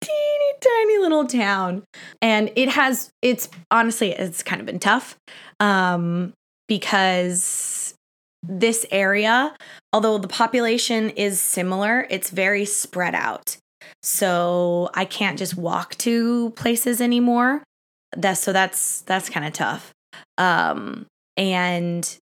teeny 0.00 0.52
tiny 0.60 0.98
little 0.98 1.26
town 1.26 1.82
and 2.22 2.50
it 2.54 2.68
has 2.68 3.10
it's 3.22 3.48
honestly 3.70 4.12
it's 4.12 4.42
kind 4.42 4.60
of 4.60 4.66
been 4.66 4.78
tough 4.78 5.16
um 5.58 6.32
because 6.68 7.94
this 8.42 8.84
area 8.90 9.54
although 9.92 10.18
the 10.18 10.28
population 10.28 11.10
is 11.10 11.40
similar 11.40 12.06
it's 12.10 12.30
very 12.30 12.64
spread 12.64 13.14
out 13.14 13.56
so 14.06 14.88
i 14.94 15.04
can't 15.04 15.38
just 15.38 15.56
walk 15.56 15.96
to 15.96 16.50
places 16.50 17.00
anymore 17.00 17.62
that's 18.16 18.40
so 18.40 18.52
that's 18.52 19.02
that's 19.02 19.28
kind 19.28 19.46
of 19.46 19.52
tough 19.52 19.92
um 20.38 21.06
and 21.36 22.18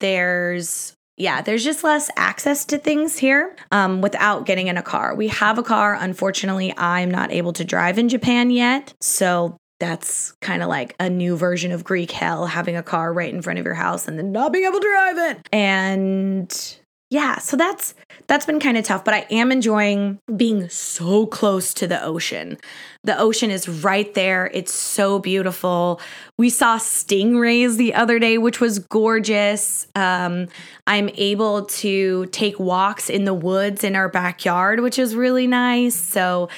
there's 0.00 0.94
yeah, 1.18 1.42
there's 1.42 1.64
just 1.64 1.82
less 1.82 2.10
access 2.16 2.64
to 2.66 2.78
things 2.78 3.18
here 3.18 3.56
um, 3.72 4.00
without 4.00 4.46
getting 4.46 4.68
in 4.68 4.76
a 4.76 4.82
car. 4.82 5.16
We 5.16 5.26
have 5.28 5.58
a 5.58 5.64
car. 5.64 5.94
Unfortunately, 5.94 6.72
I'm 6.78 7.10
not 7.10 7.32
able 7.32 7.52
to 7.54 7.64
drive 7.64 7.98
in 7.98 8.08
Japan 8.08 8.50
yet. 8.50 8.94
So 9.00 9.56
that's 9.80 10.32
kind 10.40 10.62
of 10.62 10.68
like 10.68 10.94
a 11.00 11.10
new 11.10 11.36
version 11.36 11.72
of 11.72 11.82
Greek 11.82 12.12
hell 12.12 12.46
having 12.46 12.76
a 12.76 12.84
car 12.84 13.12
right 13.12 13.34
in 13.34 13.42
front 13.42 13.58
of 13.58 13.64
your 13.64 13.74
house 13.74 14.06
and 14.06 14.16
then 14.16 14.30
not 14.30 14.52
being 14.52 14.64
able 14.64 14.78
to 14.78 14.88
drive 14.88 15.18
it. 15.18 15.48
And 15.52 16.78
yeah, 17.10 17.38
so 17.38 17.56
that's 17.56 17.94
that's 18.26 18.44
been 18.44 18.60
kind 18.60 18.76
of 18.76 18.84
tough, 18.84 19.02
but 19.02 19.14
I 19.14 19.26
am 19.30 19.50
enjoying 19.50 20.20
being 20.36 20.68
so 20.68 21.24
close 21.26 21.72
to 21.74 21.86
the 21.86 22.02
ocean. 22.04 22.58
The 23.02 23.18
ocean 23.18 23.50
is 23.50 23.66
right 23.66 24.12
there. 24.12 24.50
It's 24.52 24.74
so 24.74 25.18
beautiful. 25.18 26.02
We 26.36 26.50
saw 26.50 26.76
stingrays 26.76 27.78
the 27.78 27.94
other 27.94 28.18
day, 28.18 28.36
which 28.36 28.60
was 28.60 28.78
gorgeous. 28.78 29.86
Um, 29.94 30.48
I'm 30.86 31.08
able 31.14 31.64
to 31.64 32.26
take 32.26 32.60
walks 32.60 33.08
in 33.08 33.24
the 33.24 33.34
woods 33.34 33.84
in 33.84 33.96
our 33.96 34.10
backyard, 34.10 34.80
which 34.80 34.98
is 34.98 35.16
really 35.16 35.46
nice. 35.46 35.94
So 35.94 36.50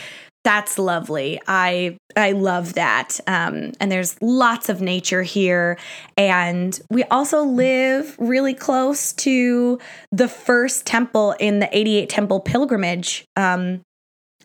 that's 0.43 0.79
lovely. 0.79 1.41
I 1.47 1.99
I 2.17 2.33
love 2.33 2.75
that. 2.75 3.21
Um, 3.27 3.73
and 3.79 3.93
there's 3.93 4.21
lots 4.23 4.69
of 4.69 4.81
nature 4.81 5.23
here, 5.23 5.79
and 6.17 6.79
we 6.91 7.05
also 7.05 7.43
live 7.43 8.17
really 8.19 8.55
close 8.55 9.13
to 9.15 9.79
the 10.11 10.29
first 10.29 10.87
temple 10.87 11.35
in 11.39 11.59
the 11.59 11.69
88 11.77 12.09
Temple 12.09 12.41
pilgrimage 12.41 13.25
um, 13.37 13.83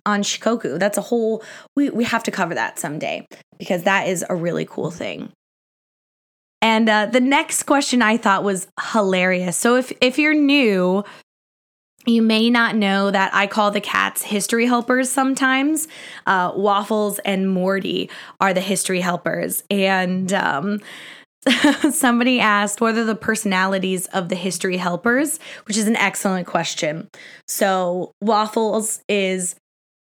on 0.05 0.21
Shikoku. 0.21 0.77
That's 0.77 0.97
a 0.97 1.01
whole. 1.01 1.43
We 1.75 1.89
we 1.89 2.03
have 2.03 2.23
to 2.23 2.31
cover 2.31 2.55
that 2.55 2.77
someday 2.77 3.25
because 3.58 3.84
that 3.84 4.08
is 4.08 4.25
a 4.29 4.36
really 4.36 4.65
cool 4.65 4.91
thing. 4.91 5.31
And 6.62 6.89
uh, 6.89 7.05
the 7.05 7.21
next 7.21 7.63
question 7.63 8.01
I 8.01 8.17
thought 8.17 8.43
was 8.43 8.67
hilarious. 8.91 9.55
So 9.55 9.75
if 9.75 9.93
if 10.01 10.17
you're 10.17 10.34
new 10.34 11.03
you 12.07 12.21
may 12.21 12.49
not 12.49 12.75
know 12.75 13.11
that 13.11 13.33
I 13.33 13.47
call 13.47 13.71
the 13.71 13.81
cats 13.81 14.21
history 14.21 14.65
helpers 14.65 15.09
sometimes. 15.09 15.87
Uh, 16.25 16.51
Waffles 16.55 17.19
and 17.19 17.49
Morty 17.49 18.09
are 18.39 18.53
the 18.53 18.61
history 18.61 19.01
helpers. 19.01 19.63
And 19.69 20.31
um, 20.33 20.81
somebody 21.91 22.39
asked, 22.39 22.81
What 22.81 22.95
are 22.97 23.03
the 23.03 23.15
personalities 23.15 24.07
of 24.07 24.29
the 24.29 24.35
history 24.35 24.77
helpers? 24.77 25.39
Which 25.65 25.77
is 25.77 25.87
an 25.87 25.95
excellent 25.95 26.47
question. 26.47 27.09
So, 27.47 28.11
Waffles 28.21 29.01
is 29.07 29.55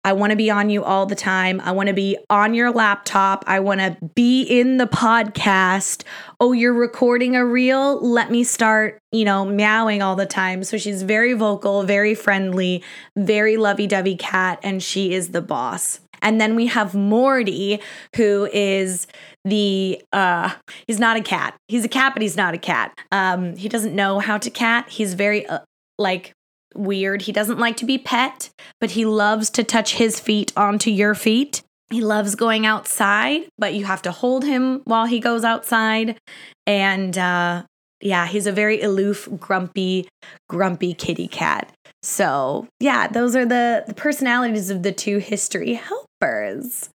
I 0.05 0.13
want 0.13 0.31
to 0.31 0.35
be 0.35 0.51
on 0.51 0.69
you 0.69 0.83
all 0.83 1.05
the 1.05 1.15
time. 1.15 1.61
I 1.61 1.71
want 1.71 1.87
to 1.87 1.93
be 1.93 2.17
on 2.29 2.53
your 2.53 2.71
laptop. 2.71 3.43
I 3.47 3.61
want 3.61 3.79
to 3.79 3.97
be 4.15 4.43
in 4.43 4.77
the 4.77 4.85
podcast. 4.85 6.03
Oh, 6.39 6.51
you're 6.51 6.73
recording 6.73 7.35
a 7.37 7.45
reel? 7.45 7.99
Let 8.01 8.29
me 8.29 8.43
start, 8.43 8.99
you 9.13 9.23
know, 9.23 9.45
meowing 9.45 10.01
all 10.01 10.17
the 10.17 10.25
time. 10.25 10.63
So 10.65 10.77
she's 10.77 11.03
very 11.03 11.33
vocal, 11.33 11.83
very 11.83 12.15
friendly, 12.15 12.83
very 13.17 13.55
lovey 13.55 13.87
dovey 13.87 14.15
cat, 14.15 14.59
and 14.61 14.83
she 14.83 15.13
is 15.13 15.29
the 15.29 15.41
boss. 15.41 16.01
And 16.21 16.39
then 16.39 16.55
we 16.55 16.67
have 16.67 16.95
Morty, 16.95 17.81
who 18.15 18.49
is 18.51 19.07
the 19.45 20.01
uh 20.13 20.53
he's 20.87 20.99
not 20.99 21.17
a 21.17 21.21
cat. 21.21 21.55
He's 21.67 21.83
a 21.83 21.89
cat, 21.89 22.13
but 22.13 22.21
he's 22.21 22.37
not 22.37 22.53
a 22.53 22.57
cat. 22.57 22.97
Um 23.11 23.57
he 23.57 23.69
doesn't 23.69 23.95
know 23.95 24.19
how 24.19 24.37
to 24.37 24.49
cat. 24.49 24.89
He's 24.89 25.13
very 25.13 25.45
uh, 25.45 25.59
like 25.97 26.33
weird. 26.75 27.23
He 27.23 27.31
doesn't 27.31 27.59
like 27.59 27.77
to 27.77 27.86
be 27.86 27.97
pet, 27.97 28.49
but 28.79 28.91
he 28.91 29.05
loves 29.05 29.49
to 29.51 29.63
touch 29.63 29.95
his 29.95 30.19
feet 30.19 30.51
onto 30.55 30.89
your 30.89 31.15
feet. 31.15 31.62
He 31.89 32.01
loves 32.01 32.36
going 32.36 32.65
outside, 32.65 33.47
but 33.57 33.73
you 33.73 33.86
have 33.86 34.01
to 34.03 34.12
hold 34.12 34.43
him 34.43 34.81
while 34.86 35.05
he 35.05 35.19
goes 35.19 35.43
outside. 35.43 36.17
And 36.65 37.17
uh 37.17 37.63
yeah, 38.03 38.27
he's 38.27 38.47
a 38.47 38.51
very 38.51 38.81
aloof, 38.81 39.29
grumpy, 39.39 40.09
grumpy 40.49 40.93
kitty 40.93 41.27
cat. 41.27 41.71
So, 42.01 42.67
yeah, 42.81 43.07
those 43.07 43.33
are 43.33 43.45
the, 43.45 43.86
the 43.88 43.93
personalities 43.93 44.69
of 44.69 44.83
the 44.83 44.91
two 44.91 45.19
history 45.19 45.73
helpers. 45.73 46.89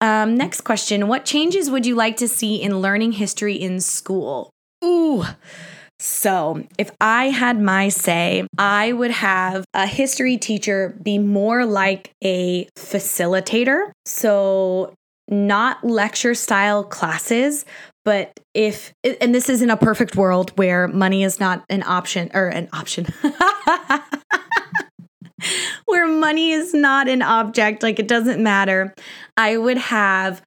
Um, 0.00 0.36
next 0.36 0.62
question 0.62 1.08
What 1.08 1.24
changes 1.24 1.70
would 1.70 1.86
you 1.86 1.94
like 1.94 2.18
to 2.18 2.28
see 2.28 2.60
in 2.60 2.80
learning 2.80 3.12
history 3.12 3.54
in 3.54 3.80
school? 3.80 4.50
Ooh. 4.84 5.24
So, 5.98 6.62
if 6.76 6.90
I 7.00 7.30
had 7.30 7.60
my 7.60 7.88
say, 7.88 8.46
I 8.58 8.92
would 8.92 9.10
have 9.10 9.64
a 9.72 9.86
history 9.86 10.36
teacher 10.36 10.94
be 11.02 11.18
more 11.18 11.64
like 11.64 12.12
a 12.22 12.66
facilitator. 12.76 13.92
So, 14.04 14.92
not 15.28 15.82
lecture 15.82 16.34
style 16.34 16.84
classes, 16.84 17.64
but 18.04 18.38
if, 18.54 18.92
and 19.20 19.34
this 19.34 19.48
is 19.48 19.62
in 19.62 19.70
a 19.70 19.76
perfect 19.76 20.16
world 20.16 20.52
where 20.56 20.86
money 20.86 21.24
is 21.24 21.40
not 21.40 21.64
an 21.70 21.82
option 21.82 22.30
or 22.34 22.48
an 22.48 22.68
option. 22.72 23.06
where 25.86 26.06
money 26.06 26.52
is 26.52 26.74
not 26.74 27.08
an 27.08 27.22
object, 27.22 27.82
like 27.82 27.98
it 27.98 28.06
doesn't 28.06 28.42
matter, 28.42 28.94
I 29.36 29.56
would 29.56 29.78
have 29.78 30.42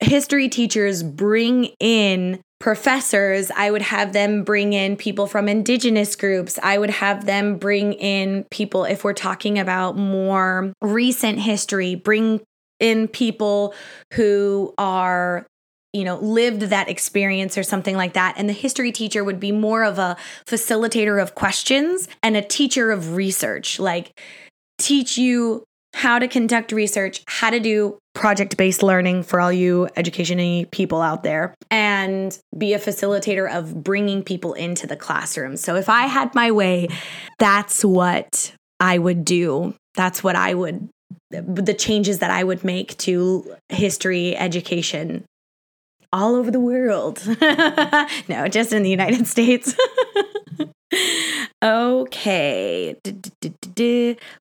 history 0.00 0.48
teachers 0.48 1.02
bring 1.02 1.70
in 1.80 2.40
professors. 2.60 3.50
I 3.54 3.70
would 3.70 3.82
have 3.82 4.12
them 4.12 4.42
bring 4.42 4.72
in 4.72 4.96
people 4.96 5.26
from 5.26 5.48
indigenous 5.48 6.16
groups. 6.16 6.58
I 6.62 6.78
would 6.78 6.90
have 6.90 7.24
them 7.24 7.56
bring 7.56 7.92
in 7.92 8.44
people, 8.50 8.84
if 8.84 9.04
we're 9.04 9.12
talking 9.12 9.58
about 9.58 9.96
more 9.96 10.72
recent 10.82 11.38
history, 11.38 11.94
bring 11.94 12.40
in 12.80 13.08
people 13.08 13.74
who 14.14 14.74
are 14.78 15.46
you 15.94 16.04
know, 16.04 16.18
lived 16.18 16.62
that 16.62 16.88
experience 16.88 17.56
or 17.56 17.62
something 17.62 17.96
like 17.96 18.12
that. 18.12 18.34
And 18.36 18.46
the 18.46 18.52
history 18.52 18.92
teacher 18.92 19.24
would 19.24 19.40
be 19.40 19.52
more 19.52 19.84
of 19.84 19.98
a 19.98 20.16
facilitator 20.46 21.20
of 21.20 21.34
questions 21.34 22.08
and 22.22 22.36
a 22.36 22.42
teacher 22.42 22.90
of 22.90 23.16
research, 23.16 23.80
like 23.80 24.20
teach 24.78 25.16
you 25.16 25.64
how 25.94 26.18
to 26.18 26.28
conduct 26.28 26.72
research, 26.72 27.22
how 27.26 27.50
to 27.50 27.60
do 27.60 27.98
project 28.14 28.56
based 28.56 28.82
learning 28.82 29.22
for 29.22 29.40
all 29.40 29.52
you 29.52 29.88
education 29.96 30.66
people 30.66 31.00
out 31.00 31.22
there, 31.22 31.54
and 31.70 32.38
be 32.56 32.74
a 32.74 32.78
facilitator 32.78 33.50
of 33.50 33.82
bringing 33.82 34.22
people 34.22 34.54
into 34.54 34.86
the 34.86 34.96
classroom. 34.96 35.56
So 35.56 35.76
if 35.76 35.88
I 35.88 36.02
had 36.02 36.34
my 36.34 36.50
way, 36.50 36.88
that's 37.38 37.84
what 37.84 38.52
I 38.80 38.98
would 38.98 39.24
do. 39.24 39.74
That's 39.94 40.22
what 40.22 40.36
I 40.36 40.54
would 40.54 40.88
the 41.30 41.74
changes 41.74 42.20
that 42.20 42.30
I 42.30 42.42
would 42.42 42.64
make 42.64 42.96
to 42.98 43.54
history 43.68 44.36
education 44.36 45.24
all 46.12 46.34
over 46.34 46.50
the 46.50 46.60
world. 46.60 47.22
no, 48.28 48.48
just 48.48 48.72
in 48.72 48.82
the 48.82 48.90
United 48.90 49.26
States. 49.26 49.74
okay. 51.62 52.96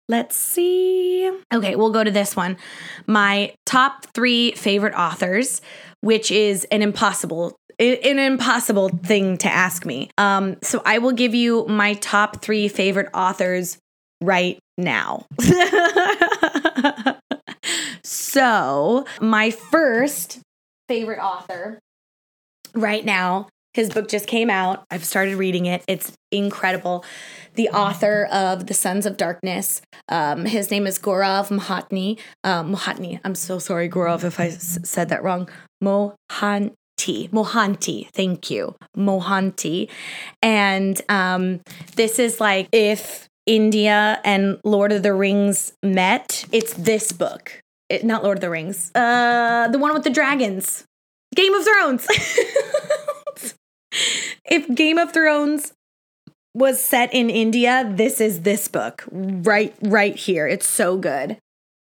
Let's 0.08 0.36
see. 0.36 1.32
Okay, 1.54 1.76
we'll 1.76 1.92
go 1.92 2.04
to 2.04 2.12
this 2.12 2.36
one. 2.36 2.58
My 3.06 3.54
top 3.66 4.06
three 4.14 4.52
favorite 4.54 4.94
authors, 4.94 5.62
which 6.02 6.32
is 6.32 6.66
an 6.66 6.82
impossible 6.82 7.56
an 7.80 8.18
impossible 8.18 8.90
thing 8.90 9.38
to 9.38 9.48
ask 9.48 9.86
me. 9.86 10.10
Um, 10.18 10.58
so 10.64 10.82
I 10.84 10.98
will 10.98 11.12
give 11.12 11.36
you 11.36 11.66
my 11.68 11.94
top 11.96 12.42
three 12.42 12.68
favorite 12.68 13.10
authors 13.14 13.78
right 14.20 14.58
now. 14.78 15.28
so 18.04 19.06
my 19.22 19.52
first 19.52 20.40
favorite 20.88 21.20
author 21.20 21.80
right 22.74 23.06
now. 23.06 23.48
His 23.78 23.90
book 23.92 24.08
just 24.08 24.26
came 24.26 24.50
out. 24.50 24.86
I've 24.90 25.06
started 25.06 25.36
reading 25.36 25.68
it. 25.68 25.84
It's 25.88 26.12
incredible. 26.32 27.06
The 27.54 27.70
author 27.70 28.26
of 28.32 28.66
The 28.66 28.74
Sons 28.74 29.06
of 29.06 29.18
Darkness. 29.18 29.84
Um, 30.10 30.46
his 30.46 30.72
name 30.72 30.88
is 30.88 30.98
Gourav 30.98 31.50
Mohanty. 31.56 32.18
Um, 32.44 32.74
Mohanty. 32.74 33.20
I'm 33.24 33.36
so 33.36 33.60
sorry, 33.60 33.88
Gaurav, 33.88 34.24
if 34.24 34.40
I 34.40 34.48
s- 34.48 34.80
said 34.84 35.10
that 35.10 35.22
wrong. 35.24 35.48
Mohanty. 35.84 36.72
Mohanty. 37.30 38.10
Thank 38.14 38.50
you. 38.50 38.74
Mohanty. 38.98 39.90
And 40.42 41.00
um, 41.08 41.62
this 41.96 42.18
is 42.18 42.40
like 42.42 42.70
if 42.72 43.28
India 43.46 44.20
and 44.26 44.58
Lord 44.64 44.92
of 44.92 45.04
the 45.04 45.14
Rings 45.14 45.72
met, 45.84 46.46
it's 46.52 46.74
this 46.74 47.12
book 47.12 47.62
it, 47.90 48.04
not 48.04 48.24
Lord 48.24 48.38
of 48.40 48.42
the 48.42 48.50
Rings. 48.50 48.92
Uh, 48.96 49.68
the 49.72 49.78
one 49.78 49.94
with 49.94 50.04
the 50.04 50.10
dragons. 50.10 50.84
Game 51.36 51.54
of 51.54 51.64
Thrones. 51.64 52.08
if 54.46 54.74
Game 54.74 54.98
of 54.98 55.12
Thrones 55.14 55.74
was 56.54 56.84
set 56.84 57.14
in 57.14 57.30
India, 57.30 57.90
this 57.96 58.20
is 58.20 58.42
this 58.42 58.68
book 58.68 59.04
right 59.12 59.76
right 59.82 60.16
here. 60.16 60.48
It's 60.48 60.68
so 60.68 60.98
good. 60.98 61.38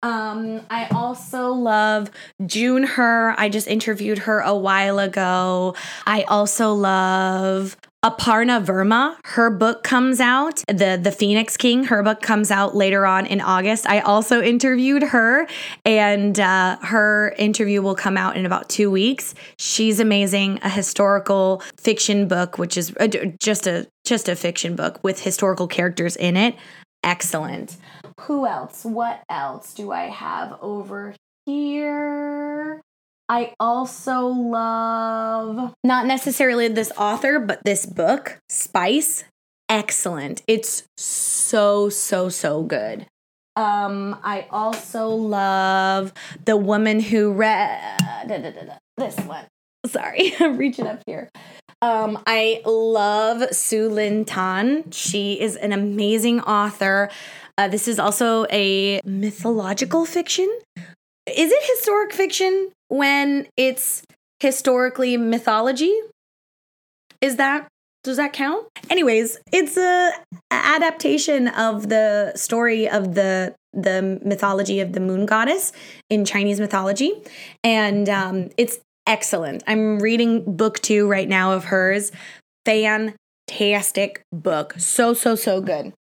Um, 0.03 0.61
I 0.69 0.87
also 0.89 1.51
love 1.51 2.11
June 2.45 2.83
Hur. 2.83 3.33
I 3.37 3.49
just 3.49 3.67
interviewed 3.67 4.19
her 4.19 4.39
a 4.39 4.55
while 4.55 4.99
ago. 4.99 5.75
I 6.05 6.23
also 6.23 6.73
love 6.73 7.75
Aparna 8.05 8.63
Verma, 8.63 9.15
her 9.25 9.49
book 9.49 9.81
comes 9.81 10.19
out, 10.19 10.57
the 10.67 10.99
the 11.01 11.11
Phoenix 11.11 11.57
King. 11.57 11.85
Her 11.85 12.03
book 12.03 12.21
comes 12.21 12.51
out 12.51 12.75
later 12.75 13.03
on 13.07 13.25
in 13.25 13.41
August. 13.41 13.89
I 13.89 14.01
also 14.01 14.43
interviewed 14.43 15.01
her, 15.01 15.47
and 15.85 16.39
uh, 16.39 16.77
her 16.83 17.33
interview 17.39 17.81
will 17.81 17.95
come 17.95 18.15
out 18.15 18.37
in 18.37 18.45
about 18.45 18.69
two 18.69 18.91
weeks. 18.91 19.33
She's 19.57 19.99
amazing. 19.99 20.59
A 20.61 20.69
historical 20.69 21.63
fiction 21.77 22.27
book, 22.27 22.59
which 22.59 22.77
is 22.77 22.95
uh, 22.97 23.07
just 23.41 23.65
a 23.65 23.87
just 24.03 24.29
a 24.29 24.35
fiction 24.35 24.75
book 24.75 25.03
with 25.03 25.23
historical 25.23 25.67
characters 25.67 26.15
in 26.15 26.37
it. 26.37 26.55
Excellent. 27.03 27.75
Who 28.21 28.45
else? 28.45 28.85
What 28.85 29.23
else 29.31 29.73
do 29.73 29.91
I 29.91 30.09
have 30.09 30.59
over 30.61 31.15
here? 31.47 32.81
I 33.27 33.53
also 33.59 34.27
love 34.27 35.73
not 35.83 36.05
necessarily 36.05 36.67
this 36.67 36.91
author, 36.97 37.39
but 37.39 37.63
this 37.63 37.85
book, 37.85 38.39
Spice. 38.49 39.23
Excellent. 39.67 40.43
It's 40.47 40.83
so, 40.95 41.89
so, 41.89 42.29
so 42.29 42.61
good. 42.61 43.07
Um, 43.55 44.19
I 44.23 44.47
also 44.51 45.09
love 45.09 46.13
the 46.43 46.57
woman 46.57 46.99
who 46.99 47.31
read 47.31 48.27
this 48.97 49.15
one. 49.21 49.45
Sorry, 49.87 50.33
I'm 50.39 50.57
reaching 50.57 50.87
up 50.87 51.01
here. 51.07 51.29
Um, 51.81 52.21
I 52.25 52.61
love 52.65 53.53
Sue 53.55 53.89
Lynn 53.89 54.25
Tan. 54.25 54.91
She 54.91 55.39
is 55.39 55.55
an 55.55 55.71
amazing 55.71 56.41
author. 56.41 57.09
Uh, 57.57 57.67
this 57.67 57.87
is 57.87 57.99
also 57.99 58.45
a 58.51 59.01
mythological 59.05 60.05
fiction. 60.05 60.49
Is 61.27 61.51
it 61.51 61.63
historic 61.63 62.13
fiction? 62.13 62.71
when 62.87 63.47
it's 63.57 64.03
historically 64.39 65.17
mythology. 65.17 65.93
Is 67.21 67.37
that 67.37 67.67
does 68.03 68.17
that 68.17 68.33
count? 68.33 68.67
Anyways, 68.89 69.39
it's 69.51 69.77
a 69.77 70.11
adaptation 70.51 71.47
of 71.47 71.89
the 71.89 72.33
story 72.35 72.87
of 72.87 73.15
the 73.15 73.55
the 73.73 74.19
mythology 74.23 74.79
of 74.79 74.93
the 74.93 74.99
moon 74.99 75.25
goddess 75.25 75.71
in 76.09 76.23
Chinese 76.23 76.59
mythology, 76.59 77.13
and 77.63 78.07
um, 78.09 78.49
it's 78.57 78.79
excellent. 79.07 79.63
I'm 79.67 79.99
reading 79.99 80.55
book 80.55 80.79
two 80.79 81.07
right 81.07 81.27
now 81.27 81.53
of 81.53 81.65
hers. 81.65 82.11
Fantastic 82.65 84.21
book, 84.31 84.75
so 84.77 85.13
so 85.13 85.35
so 85.35 85.61
good. 85.61 85.93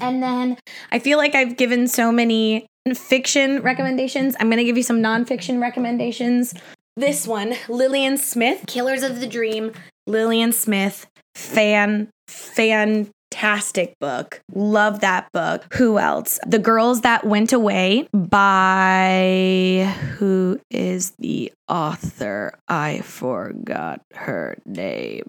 And 0.00 0.22
then 0.22 0.56
I 0.92 0.98
feel 0.98 1.18
like 1.18 1.34
I've 1.34 1.56
given 1.56 1.88
so 1.88 2.12
many 2.12 2.66
fiction 2.94 3.60
recommendations. 3.62 4.36
I'm 4.40 4.48
going 4.48 4.58
to 4.58 4.64
give 4.64 4.76
you 4.76 4.82
some 4.82 5.00
nonfiction 5.00 5.60
recommendations. 5.60 6.54
This 6.96 7.26
one, 7.26 7.54
Lillian 7.68 8.18
Smith, 8.18 8.64
Killers 8.66 9.02
of 9.02 9.20
the 9.20 9.26
Dream. 9.26 9.72
Lillian 10.06 10.52
Smith, 10.52 11.06
fan, 11.34 12.10
fan 12.26 13.10
fantastic 13.30 13.98
book. 13.98 14.42
Love 14.54 15.00
that 15.00 15.30
book. 15.32 15.66
Who 15.74 15.98
else? 15.98 16.38
The 16.46 16.58
Girls 16.58 17.02
That 17.02 17.24
Went 17.24 17.52
Away 17.52 18.08
by 18.12 19.94
who 20.16 20.60
is 20.70 21.12
the 21.18 21.52
author? 21.68 22.52
I 22.68 23.00
forgot 23.00 24.02
her 24.14 24.56
name. 24.66 25.28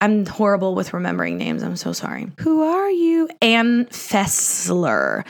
I'm 0.00 0.26
horrible 0.26 0.74
with 0.74 0.92
remembering 0.92 1.38
names. 1.38 1.62
I'm 1.62 1.76
so 1.76 1.92
sorry. 1.92 2.30
Who 2.40 2.62
are 2.62 2.90
you? 2.90 3.28
Ann 3.40 3.86
Fessler. 3.86 5.24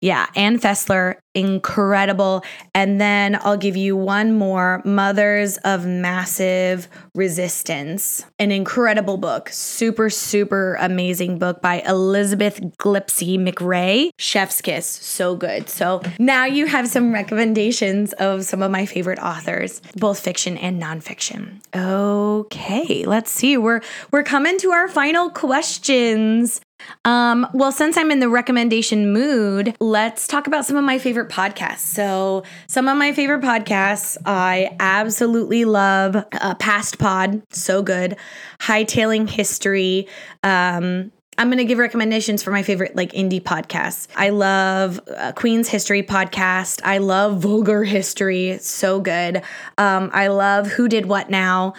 Yeah, 0.00 0.26
Ann 0.36 0.60
Fessler, 0.60 1.16
incredible. 1.34 2.44
And 2.72 3.00
then 3.00 3.36
I'll 3.42 3.56
give 3.56 3.76
you 3.76 3.96
one 3.96 4.32
more 4.32 4.80
Mothers 4.84 5.56
of 5.58 5.86
Massive 5.86 6.88
Resistance, 7.14 8.24
an 8.38 8.52
incredible 8.52 9.16
book. 9.16 9.48
Super, 9.48 10.08
super 10.08 10.76
amazing 10.80 11.38
book 11.38 11.60
by 11.60 11.80
Elizabeth 11.80 12.60
Gillespie 12.78 13.38
McRae. 13.38 14.10
Chef's 14.18 14.60
Kiss, 14.60 14.86
so 14.86 15.34
good. 15.34 15.68
So 15.68 16.02
now 16.20 16.44
you 16.44 16.66
have 16.66 16.86
some 16.86 17.12
recommendations 17.12 18.12
of 18.14 18.44
some 18.44 18.62
of 18.62 18.70
my 18.70 18.86
favorite 18.86 19.18
authors, 19.18 19.80
both 19.96 20.20
fiction 20.20 20.56
and 20.58 20.80
nonfiction. 20.80 21.60
Okay, 21.74 23.04
let's 23.04 23.32
see. 23.32 23.56
We're 23.56 23.80
we're 24.12 24.22
coming 24.22 24.58
to 24.58 24.70
our 24.70 24.86
final 24.86 25.30
questions. 25.30 26.60
Um, 27.04 27.46
well, 27.52 27.72
since 27.72 27.96
I'm 27.96 28.10
in 28.10 28.20
the 28.20 28.28
recommendation 28.28 29.12
mood, 29.12 29.76
let's 29.80 30.26
talk 30.26 30.46
about 30.46 30.64
some 30.64 30.76
of 30.76 30.84
my 30.84 30.98
favorite 30.98 31.28
podcasts. 31.28 31.78
So, 31.78 32.44
some 32.66 32.88
of 32.88 32.96
my 32.96 33.12
favorite 33.12 33.42
podcasts, 33.42 34.16
I 34.26 34.76
absolutely 34.80 35.64
love 35.64 36.16
uh, 36.32 36.54
Past 36.56 36.98
Pod, 36.98 37.42
so 37.50 37.82
good. 37.82 38.16
Hightailing 38.60 39.28
History. 39.28 40.08
Um, 40.42 41.12
I'm 41.38 41.48
going 41.48 41.58
to 41.58 41.64
give 41.64 41.78
recommendations 41.78 42.42
for 42.42 42.50
my 42.50 42.64
favorite 42.64 42.96
like 42.96 43.12
indie 43.12 43.40
podcasts. 43.40 44.08
I 44.16 44.30
love 44.30 45.00
uh, 45.16 45.32
Queen's 45.32 45.68
History 45.68 46.02
podcast. 46.02 46.80
I 46.84 46.98
love 46.98 47.38
Vulgar 47.38 47.84
History. 47.84 48.58
So 48.58 49.00
good. 49.00 49.42
Um, 49.78 50.10
I 50.12 50.26
love 50.26 50.66
Who 50.66 50.88
Did 50.88 51.06
What 51.06 51.30
Now. 51.30 51.74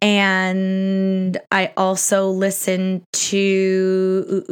And 0.00 1.36
I 1.50 1.72
also 1.76 2.30
listen 2.30 3.04
to 3.12 4.44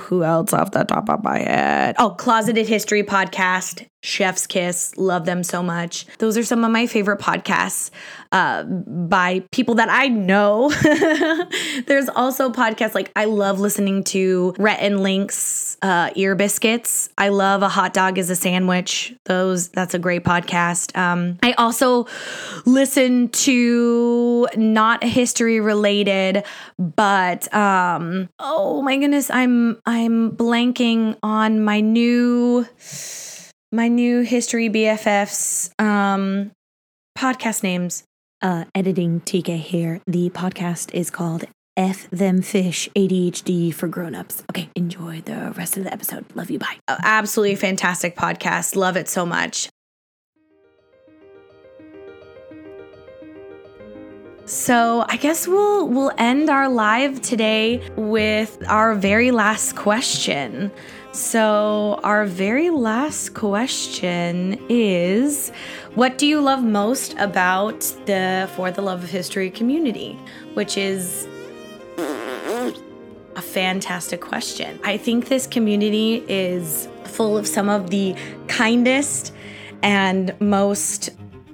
who 0.00 0.22
else 0.22 0.52
off 0.52 0.70
the 0.72 0.84
top 0.84 1.08
of 1.08 1.24
my 1.24 1.38
head? 1.38 1.96
Oh, 1.98 2.10
Closeted 2.10 2.68
History 2.68 3.02
podcast, 3.02 3.86
Chef's 4.02 4.48
Kiss. 4.48 4.96
Love 4.96 5.24
them 5.24 5.44
so 5.44 5.62
much. 5.62 6.06
Those 6.18 6.36
are 6.36 6.42
some 6.42 6.64
of 6.64 6.72
my 6.72 6.86
favorite 6.86 7.20
podcasts 7.20 7.90
uh, 8.32 8.64
by 8.64 9.44
people 9.52 9.76
that 9.76 9.88
I 9.88 10.08
know. 10.08 10.70
There's 11.86 12.08
also 12.08 12.50
podcasts 12.50 12.96
like 12.96 13.12
I 13.14 13.26
love 13.26 13.60
listening 13.60 14.02
to 14.04 14.54
Rhett 14.58 14.80
and 14.80 15.02
Link's 15.02 15.76
uh, 15.82 16.10
Ear 16.16 16.34
Biscuits. 16.34 17.10
I 17.16 17.28
love 17.28 17.62
A 17.62 17.68
Hot 17.68 17.94
Dog 17.94 18.18
is 18.18 18.28
a 18.28 18.36
Sandwich. 18.36 19.14
Those 19.24 19.68
that's 19.68 19.94
a 19.94 19.98
great 20.00 20.24
podcast. 20.24 20.96
Um, 20.96 21.38
I 21.42 21.52
also 21.52 22.06
listen 22.66 23.28
to 23.28 24.48
not 24.56 25.04
history 25.04 25.60
related, 25.60 26.44
but 26.76 27.52
um, 27.54 28.28
oh 28.40 28.82
my 28.82 28.96
goodness, 28.96 29.30
I'm 29.30 29.80
I'm 29.86 30.32
blanking 30.32 31.16
on 31.22 31.64
my 31.64 31.80
new 31.80 32.66
my 33.72 33.88
new 33.88 34.20
history 34.20 34.68
BFFs 34.68 35.70
um, 35.80 36.52
podcast 37.18 37.62
names. 37.62 38.04
Uh, 38.42 38.64
editing 38.74 39.20
TK 39.20 39.56
here. 39.58 40.00
The 40.06 40.28
podcast 40.30 40.92
is 40.92 41.10
called 41.10 41.44
F 41.76 42.10
Them 42.10 42.42
Fish 42.42 42.88
ADHD 42.96 43.72
for 43.72 43.86
Grown-ups. 43.86 44.42
Okay, 44.50 44.68
enjoy 44.74 45.20
the 45.20 45.54
rest 45.56 45.76
of 45.76 45.84
the 45.84 45.92
episode. 45.92 46.24
Love 46.34 46.50
you. 46.50 46.58
Bye. 46.58 46.78
Oh, 46.88 46.96
absolutely 47.02 47.54
fantastic 47.54 48.16
podcast. 48.16 48.74
Love 48.74 48.96
it 48.96 49.08
so 49.08 49.24
much. 49.24 49.68
So 54.52 55.06
I 55.08 55.16
guess 55.16 55.48
we'll 55.48 55.88
we'll 55.88 56.12
end 56.18 56.50
our 56.50 56.68
live 56.68 57.22
today 57.22 57.80
with 57.96 58.62
our 58.68 58.94
very 58.94 59.30
last 59.30 59.76
question. 59.76 60.70
So 61.12 61.98
our 62.04 62.26
very 62.26 62.68
last 62.68 63.32
question 63.32 64.62
is 64.68 65.50
what 65.94 66.18
do 66.18 66.26
you 66.26 66.38
love 66.38 66.62
most 66.62 67.14
about 67.16 67.80
the 68.04 68.46
For 68.54 68.70
the 68.70 68.82
Love 68.82 69.02
of 69.02 69.08
History 69.08 69.50
community? 69.50 70.18
Which 70.52 70.76
is 70.76 71.26
a 71.96 73.40
fantastic 73.40 74.20
question. 74.20 74.78
I 74.84 74.98
think 74.98 75.28
this 75.28 75.46
community 75.46 76.26
is 76.28 76.88
full 77.04 77.38
of 77.38 77.46
some 77.46 77.70
of 77.70 77.88
the 77.88 78.14
kindest 78.48 79.32
and 79.82 80.38
most 80.40 81.08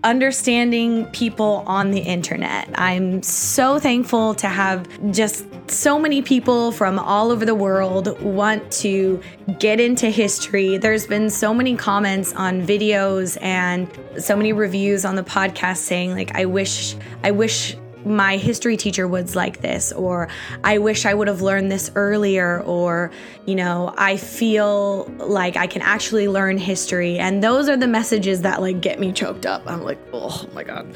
understanding 0.05 1.07
people 1.07 1.65
on 1.67 1.91
the 1.91 2.01
internet. 2.01 2.69
I'm 2.75 3.23
so 3.23 3.79
thankful 3.79 4.35
to 4.37 4.49
have 4.49 4.87
just 5.13 5.47
so 5.71 5.99
many 5.99 6.23
people 6.23 6.73
from 6.73 6.99
all 6.99 7.31
over 7.31 7.45
the 7.45 7.55
world 7.55 8.21
want 8.23 8.71
to 8.73 9.21
get 9.59 9.81
into 9.81 10.09
history. 10.11 10.79
There's 10.79 11.07
been 11.07 11.31
so 11.31 11.53
many 11.53 11.77
comments 11.77 12.33
on 12.35 12.67
videos 12.67 13.37
and 13.43 13.89
so 14.23 14.37
many 14.37 14.53
reviews 14.53 15.05
on 15.05 15.17
the 15.17 15.23
podcast 15.25 15.79
saying 15.79 16.13
like 16.13 16.35
I 16.35 16.45
wish 16.45 16.95
I 17.23 17.31
wish 17.31 17.77
my 18.05 18.37
history 18.37 18.77
teacher 18.77 19.07
was 19.07 19.35
like 19.37 19.61
this, 19.61 19.93
or 19.93 20.29
I 20.65 20.79
wish 20.79 21.07
I 21.07 21.15
would 21.15 21.29
have 21.29 21.43
learned 21.43 21.71
this 21.71 21.91
earlier, 21.95 22.63
or, 22.63 23.11
you 23.47 23.55
know, 23.55 23.95
I 23.97 24.17
feel 24.17 25.05
like 25.19 25.57
I 25.57 25.67
can 25.67 25.83
actually 25.83 26.29
learn 26.29 26.59
history. 26.59 27.19
And 27.19 27.43
those 27.43 27.69
are 27.69 27.77
the 27.77 27.89
messages 27.89 28.43
that 28.43 28.61
like 28.61 28.81
get 28.81 29.01
me 29.01 29.13
choked 29.13 29.47
up. 29.47 29.63
I'm 29.67 29.83
like, 29.83 29.99
oh 30.13 30.47
my 30.55 30.65
God. 30.65 30.87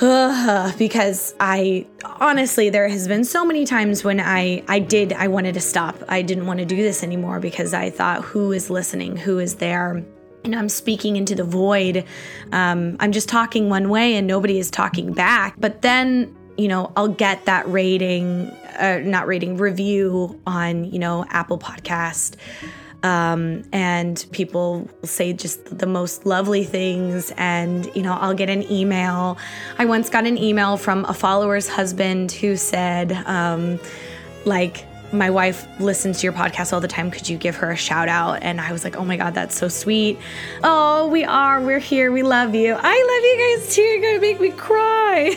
because 0.78 1.34
I 1.40 1.86
honestly 2.02 2.70
there 2.70 2.88
has 2.88 3.06
been 3.06 3.22
so 3.22 3.44
many 3.44 3.66
times 3.66 4.02
when 4.02 4.18
I 4.18 4.62
I 4.66 4.78
did 4.78 5.12
I 5.12 5.28
wanted 5.28 5.52
to 5.54 5.60
stop. 5.60 5.94
I 6.08 6.22
didn't 6.22 6.46
want 6.46 6.58
to 6.60 6.64
do 6.64 6.76
this 6.76 7.02
anymore 7.02 7.38
because 7.38 7.74
I 7.74 7.90
thought 7.90 8.24
who 8.24 8.52
is 8.52 8.70
listening? 8.70 9.18
Who 9.18 9.38
is 9.38 9.56
there? 9.56 10.02
And 10.44 10.54
I'm 10.54 10.68
speaking 10.68 11.16
into 11.16 11.34
the 11.34 11.44
void. 11.44 12.04
Um, 12.52 12.96
I'm 13.00 13.12
just 13.12 13.28
talking 13.28 13.68
one 13.68 13.88
way 13.88 14.14
and 14.14 14.26
nobody 14.26 14.58
is 14.58 14.70
talking 14.70 15.12
back. 15.12 15.54
But 15.58 15.82
then, 15.82 16.34
you 16.56 16.68
know, 16.68 16.92
I'll 16.96 17.08
get 17.08 17.44
that 17.44 17.68
rating, 17.70 18.48
uh, 18.78 19.00
not 19.04 19.26
rating, 19.26 19.56
review 19.56 20.40
on, 20.46 20.84
you 20.84 20.98
know, 20.98 21.24
Apple 21.28 21.58
Podcast. 21.58 22.36
Um, 23.02 23.62
and 23.72 24.26
people 24.30 24.88
will 25.00 25.08
say 25.08 25.32
just 25.32 25.78
the 25.78 25.86
most 25.86 26.26
lovely 26.26 26.64
things. 26.64 27.32
And, 27.38 27.90
you 27.94 28.02
know, 28.02 28.12
I'll 28.12 28.34
get 28.34 28.50
an 28.50 28.70
email. 28.70 29.38
I 29.78 29.86
once 29.86 30.10
got 30.10 30.26
an 30.26 30.36
email 30.36 30.76
from 30.76 31.06
a 31.06 31.14
follower's 31.14 31.66
husband 31.66 32.32
who 32.32 32.56
said, 32.56 33.12
um, 33.26 33.80
like, 34.44 34.84
my 35.12 35.30
wife 35.30 35.66
listens 35.80 36.20
to 36.20 36.24
your 36.24 36.32
podcast 36.32 36.72
all 36.72 36.80
the 36.80 36.88
time. 36.88 37.10
Could 37.10 37.28
you 37.28 37.36
give 37.36 37.56
her 37.56 37.70
a 37.70 37.76
shout 37.76 38.08
out? 38.08 38.42
And 38.42 38.60
I 38.60 38.72
was 38.72 38.84
like, 38.84 38.96
oh 38.96 39.04
my 39.04 39.16
God, 39.16 39.34
that's 39.34 39.56
so 39.56 39.68
sweet. 39.68 40.18
Oh, 40.62 41.08
we 41.08 41.24
are. 41.24 41.60
We're 41.60 41.78
here. 41.78 42.12
We 42.12 42.22
love 42.22 42.54
you. 42.54 42.74
I 42.78 42.78
love 42.78 43.24
you 43.24 43.58
guys 43.58 43.74
too. 43.74 43.82
You're 43.82 44.00
going 44.00 44.14
to 44.14 44.20
make 44.20 44.40
me 44.40 44.50
cry. 44.50 45.36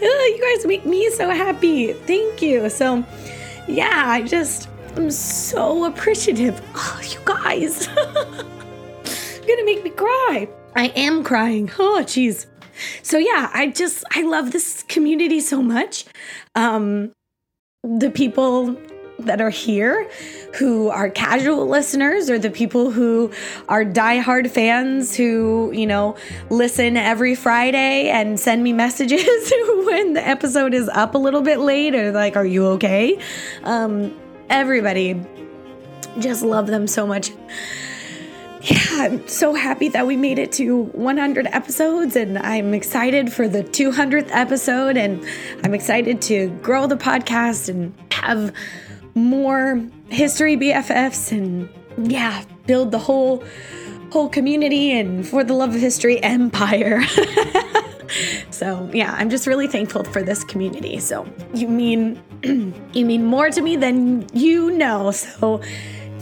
you 0.00 0.56
guys 0.56 0.66
make 0.66 0.84
me 0.84 1.10
so 1.10 1.30
happy. 1.30 1.92
Thank 1.92 2.42
you. 2.42 2.68
So, 2.68 3.04
yeah, 3.66 4.04
I 4.06 4.22
just, 4.22 4.68
I'm 4.96 5.10
so 5.10 5.84
appreciative. 5.84 6.60
Oh, 6.74 7.00
you 7.02 7.18
guys. 7.24 7.86
You're 7.96 9.56
going 9.56 9.58
to 9.58 9.64
make 9.64 9.84
me 9.84 9.90
cry. 9.90 10.48
I 10.74 10.86
am 10.96 11.24
crying. 11.24 11.70
Oh, 11.78 12.02
jeez. 12.04 12.46
So 13.02 13.18
yeah, 13.18 13.50
I 13.52 13.68
just 13.68 14.04
I 14.14 14.22
love 14.22 14.52
this 14.52 14.84
community 14.84 15.40
so 15.40 15.62
much. 15.62 16.04
Um 16.54 17.12
the 17.84 18.10
people 18.10 18.76
that 19.20 19.40
are 19.40 19.50
here 19.50 20.10
who 20.56 20.88
are 20.88 21.08
casual 21.08 21.68
listeners 21.68 22.28
or 22.28 22.36
the 22.36 22.50
people 22.50 22.90
who 22.90 23.30
are 23.68 23.84
diehard 23.84 24.50
fans 24.50 25.14
who, 25.14 25.70
you 25.72 25.86
know, 25.86 26.16
listen 26.50 26.96
every 26.96 27.36
Friday 27.36 28.08
and 28.08 28.38
send 28.40 28.64
me 28.64 28.72
messages 28.84 29.52
when 29.84 30.14
the 30.14 30.26
episode 30.26 30.74
is 30.74 30.88
up 30.88 31.14
a 31.14 31.18
little 31.18 31.42
bit 31.42 31.60
late 31.60 31.94
or 31.94 32.10
like, 32.10 32.34
are 32.34 32.46
you 32.46 32.66
okay? 32.66 33.16
Um, 33.62 34.12
everybody 34.50 35.24
just 36.18 36.42
love 36.42 36.66
them 36.66 36.88
so 36.88 37.06
much 37.06 37.30
yeah, 38.62 39.04
I'm 39.04 39.28
so 39.28 39.54
happy 39.54 39.88
that 39.88 40.06
we 40.06 40.16
made 40.16 40.38
it 40.38 40.52
to 40.52 40.84
100 40.84 41.46
episodes, 41.46 42.16
and 42.16 42.38
I'm 42.38 42.74
excited 42.74 43.32
for 43.32 43.48
the 43.48 43.62
200th 43.62 44.28
episode, 44.30 44.96
and 44.96 45.24
I'm 45.64 45.74
excited 45.74 46.20
to 46.22 46.48
grow 46.62 46.86
the 46.86 46.96
podcast 46.96 47.68
and 47.68 47.94
have 48.12 48.52
more 49.14 49.82
history 50.08 50.56
BFFs, 50.56 51.32
and 51.32 51.68
yeah, 52.10 52.44
build 52.66 52.90
the 52.90 52.98
whole 52.98 53.44
whole 54.10 54.28
community 54.28 54.98
and 54.98 55.28
for 55.28 55.44
the 55.44 55.52
love 55.52 55.74
of 55.74 55.80
history 55.80 56.22
empire. 56.22 57.02
So 58.50 58.90
yeah, 58.92 59.14
I'm 59.16 59.30
just 59.30 59.46
really 59.46 59.66
thankful 59.66 60.04
for 60.04 60.22
this 60.22 60.42
community. 60.44 60.98
So 60.98 61.26
you 61.54 61.68
mean 61.68 62.20
you 62.92 63.04
mean 63.04 63.24
more 63.24 63.50
to 63.50 63.60
me 63.60 63.76
than 63.76 64.26
you 64.32 64.70
know. 64.72 65.10
So 65.10 65.60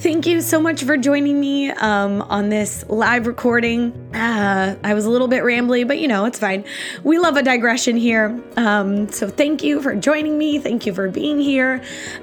Thank 0.07 0.25
you 0.25 0.41
so 0.41 0.61
much 0.61 0.85
for 0.85 0.97
joining 0.97 1.41
me 1.41 1.69
um, 1.69 2.23
on 2.23 2.49
this 2.49 2.85
live 2.89 3.27
recording. 3.27 3.91
Uh, 4.15 4.77
I 4.85 4.95
was 4.95 5.05
a 5.05 5.11
little 5.11 5.27
bit 5.27 5.43
rambly, 5.43 5.85
but 5.85 5.99
you 5.99 6.07
know, 6.07 6.27
it's 6.27 6.39
fine. 6.39 6.65
We 7.03 7.19
love 7.19 7.37
a 7.37 7.43
digression 7.43 7.97
here. 7.97 8.41
Um, 8.57 9.09
so 9.11 9.29
thank 9.29 9.65
you 9.65 9.83
for 9.83 9.97
joining 9.97 10.39
me. 10.39 10.61
Thank 10.61 10.87
you 10.87 10.95
for 10.95 11.09
being 11.09 11.41
here. 11.41 11.83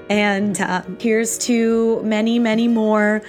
And 0.10 0.62
uh, 0.62 0.84
here's 0.98 1.38
to 1.40 2.02
many, 2.04 2.40
many 2.40 2.70
more 2.70 3.22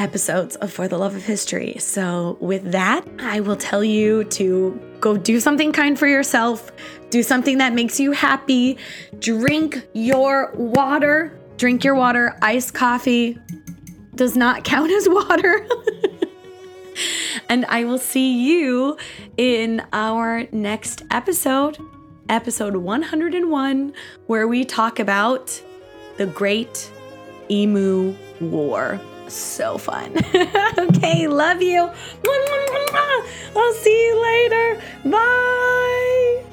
episodes 0.00 0.56
of 0.56 0.72
For 0.72 0.88
the 0.88 0.98
Love 0.98 1.14
of 1.14 1.22
History. 1.22 1.76
So, 1.78 2.36
with 2.40 2.72
that, 2.72 3.06
I 3.20 3.38
will 3.38 3.54
tell 3.54 3.84
you 3.84 4.24
to 4.24 4.76
go 4.98 5.16
do 5.16 5.38
something 5.38 5.70
kind 5.70 5.96
for 5.96 6.08
yourself, 6.08 6.72
do 7.10 7.22
something 7.22 7.58
that 7.58 7.72
makes 7.72 8.00
you 8.00 8.10
happy, 8.10 8.76
drink 9.20 9.86
your 9.92 10.50
water. 10.56 11.38
Drink 11.56 11.84
your 11.84 11.94
water, 11.94 12.36
iced 12.42 12.74
coffee, 12.74 13.38
does 14.14 14.36
not 14.36 14.64
count 14.64 14.90
as 14.90 15.08
water. 15.08 15.66
and 17.48 17.64
I 17.66 17.84
will 17.84 17.98
see 17.98 18.44
you 18.46 18.96
in 19.36 19.82
our 19.92 20.46
next 20.52 21.02
episode, 21.10 21.78
episode 22.28 22.76
101, 22.76 23.92
where 24.26 24.48
we 24.48 24.64
talk 24.64 24.98
about 24.98 25.60
the 26.16 26.26
Great 26.26 26.90
Emu 27.50 28.14
War. 28.40 29.00
So 29.28 29.78
fun. 29.78 30.14
okay, 30.78 31.26
love 31.26 31.62
you. 31.62 31.80
I'll 33.56 33.72
see 33.74 34.06
you 34.06 34.22
later. 34.22 34.82
Bye. 35.04 36.44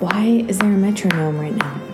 Why 0.00 0.44
is 0.48 0.58
there 0.58 0.72
a 0.72 0.76
metronome 0.76 1.38
right 1.38 1.54
now? 1.54 1.93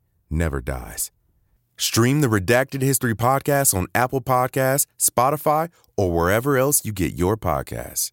never 0.31 0.61
dies. 0.61 1.11
Stream 1.77 2.21
the 2.21 2.27
Redacted 2.27 2.81
History 2.81 3.13
Podcast 3.13 3.75
on 3.75 3.85
Apple 3.93 4.21
Podcasts, 4.21 4.87
Spotify, 4.99 5.69
or 5.95 6.11
wherever 6.11 6.57
else 6.57 6.83
you 6.83 6.91
get 6.91 7.13
your 7.13 7.37
podcasts. 7.37 8.09